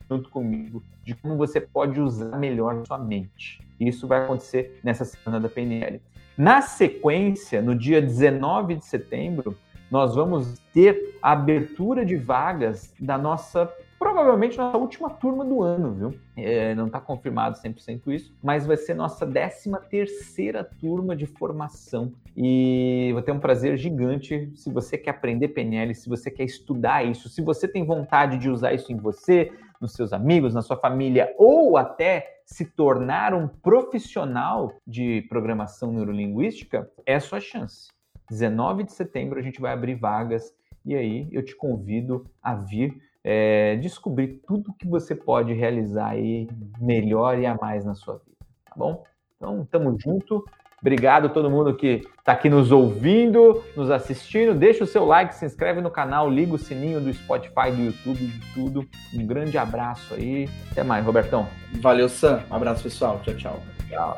junto 0.08 0.30
comigo 0.30 0.84
de 1.04 1.16
como 1.16 1.36
você 1.36 1.60
pode 1.60 2.00
usar 2.00 2.38
melhor 2.38 2.86
sua 2.86 3.00
mente. 3.00 3.60
Isso 3.80 4.08
vai 4.08 4.24
acontecer 4.24 4.80
nessa 4.84 5.04
semana 5.04 5.40
da 5.40 5.50
PNL. 5.50 6.00
Na 6.38 6.62
sequência, 6.62 7.64
no 7.64 7.74
dia 7.74 8.00
19 8.00 8.76
de 8.76 8.86
setembro, 8.86 9.58
nós 9.90 10.14
vamos 10.14 10.60
ter 10.72 11.18
a 11.24 11.32
abertura 11.32 12.06
de 12.06 12.16
vagas 12.16 12.94
da 13.00 13.18
nossa 13.18 13.68
provavelmente 14.00 14.58
nossa 14.58 14.78
última 14.78 15.10
turma 15.10 15.44
do 15.44 15.62
ano, 15.62 15.94
viu? 15.94 16.20
É, 16.38 16.74
não 16.74 16.88
está 16.88 17.02
confirmado 17.02 17.60
100% 17.60 18.08
isso, 18.08 18.34
mas 18.42 18.66
vai 18.66 18.78
ser 18.78 18.94
nossa 18.94 19.28
13 19.28 19.70
terceira 19.90 20.64
turma 20.64 21.16
de 21.16 21.26
formação 21.26 22.14
e 22.36 23.10
vou 23.12 23.22
ter 23.22 23.34
um 23.34 23.40
prazer 23.40 23.78
gigante 23.78 24.50
se 24.56 24.72
você 24.72 24.98
quer 24.98 25.12
aprender 25.12 25.50
PNL, 25.50 25.94
se 25.94 26.08
você 26.08 26.32
quer 26.32 26.46
estudar 26.46 27.04
isso, 27.04 27.28
se 27.28 27.42
você 27.42 27.68
tem 27.68 27.86
vontade 27.86 28.38
de 28.38 28.50
usar 28.50 28.74
isso 28.74 28.92
em 28.94 28.96
você, 28.96 29.52
nos 29.82 29.94
seus 29.94 30.14
amigos, 30.14 30.54
na 30.54 30.62
sua 30.62 30.78
família 30.78 31.34
ou 31.38 31.78
até 31.78 32.40
se 32.46 32.66
tornar 32.66 33.34
um 33.34 33.48
profissional 33.48 34.74
de 34.88 35.22
programação 35.30 35.92
neurolinguística, 35.92 36.90
é 37.06 37.16
a 37.16 37.20
sua 37.20 37.40
chance. 37.40 37.90
19 38.30 38.84
de 38.84 38.94
setembro 38.94 39.40
a 39.40 39.42
gente 39.42 39.60
vai 39.60 39.74
abrir 39.74 39.96
vagas 39.96 40.54
e 40.86 40.96
aí 40.96 41.28
eu 41.32 41.44
te 41.44 41.56
convido 41.56 42.26
a 42.42 42.56
vir 42.56 43.02
é, 43.24 43.76
descobrir 43.78 44.42
tudo 44.48 44.74
que 44.74 44.88
você 44.88 45.14
pode 45.16 45.54
realizar 45.54 46.10
aí 46.10 46.48
melhor 46.80 47.38
e 47.38 47.46
a 47.46 47.56
mais 47.56 47.86
na 47.86 47.96
sua 47.96 48.16
vida, 48.16 48.38
tá 48.66 48.74
bom? 48.76 49.04
Então, 49.36 49.68
tamo 49.70 49.98
junto. 50.00 50.44
Obrigado 50.82 51.26
a 51.26 51.30
todo 51.30 51.50
mundo 51.50 51.76
que 51.76 52.02
está 52.18 52.32
aqui 52.32 52.50
nos 52.50 52.72
ouvindo, 52.72 53.62
nos 53.76 53.92
assistindo. 53.92 54.54
Deixa 54.54 54.84
o 54.84 54.88
seu 54.88 55.06
like, 55.06 55.36
se 55.36 55.46
inscreve 55.46 55.82
no 55.82 55.92
canal, 55.92 56.30
liga 56.30 56.54
o 56.54 56.58
sininho 56.58 57.02
do 57.02 57.14
Spotify, 57.14 57.72
do 57.72 57.82
YouTube, 57.82 58.18
de 58.18 58.54
tudo. 58.54 58.88
Um 59.14 59.26
grande 59.26 59.58
abraço 59.58 60.14
aí. 60.14 60.48
Até 60.72 60.84
mais, 60.84 61.06
Robertão. 61.06 61.48
Valeu, 61.82 62.08
Sam. 62.08 62.44
Um 62.50 62.56
abraço, 62.56 62.84
pessoal. 62.84 63.20
Tchau, 63.24 63.36
tchau. 63.36 63.60
Tchau. 63.90 64.18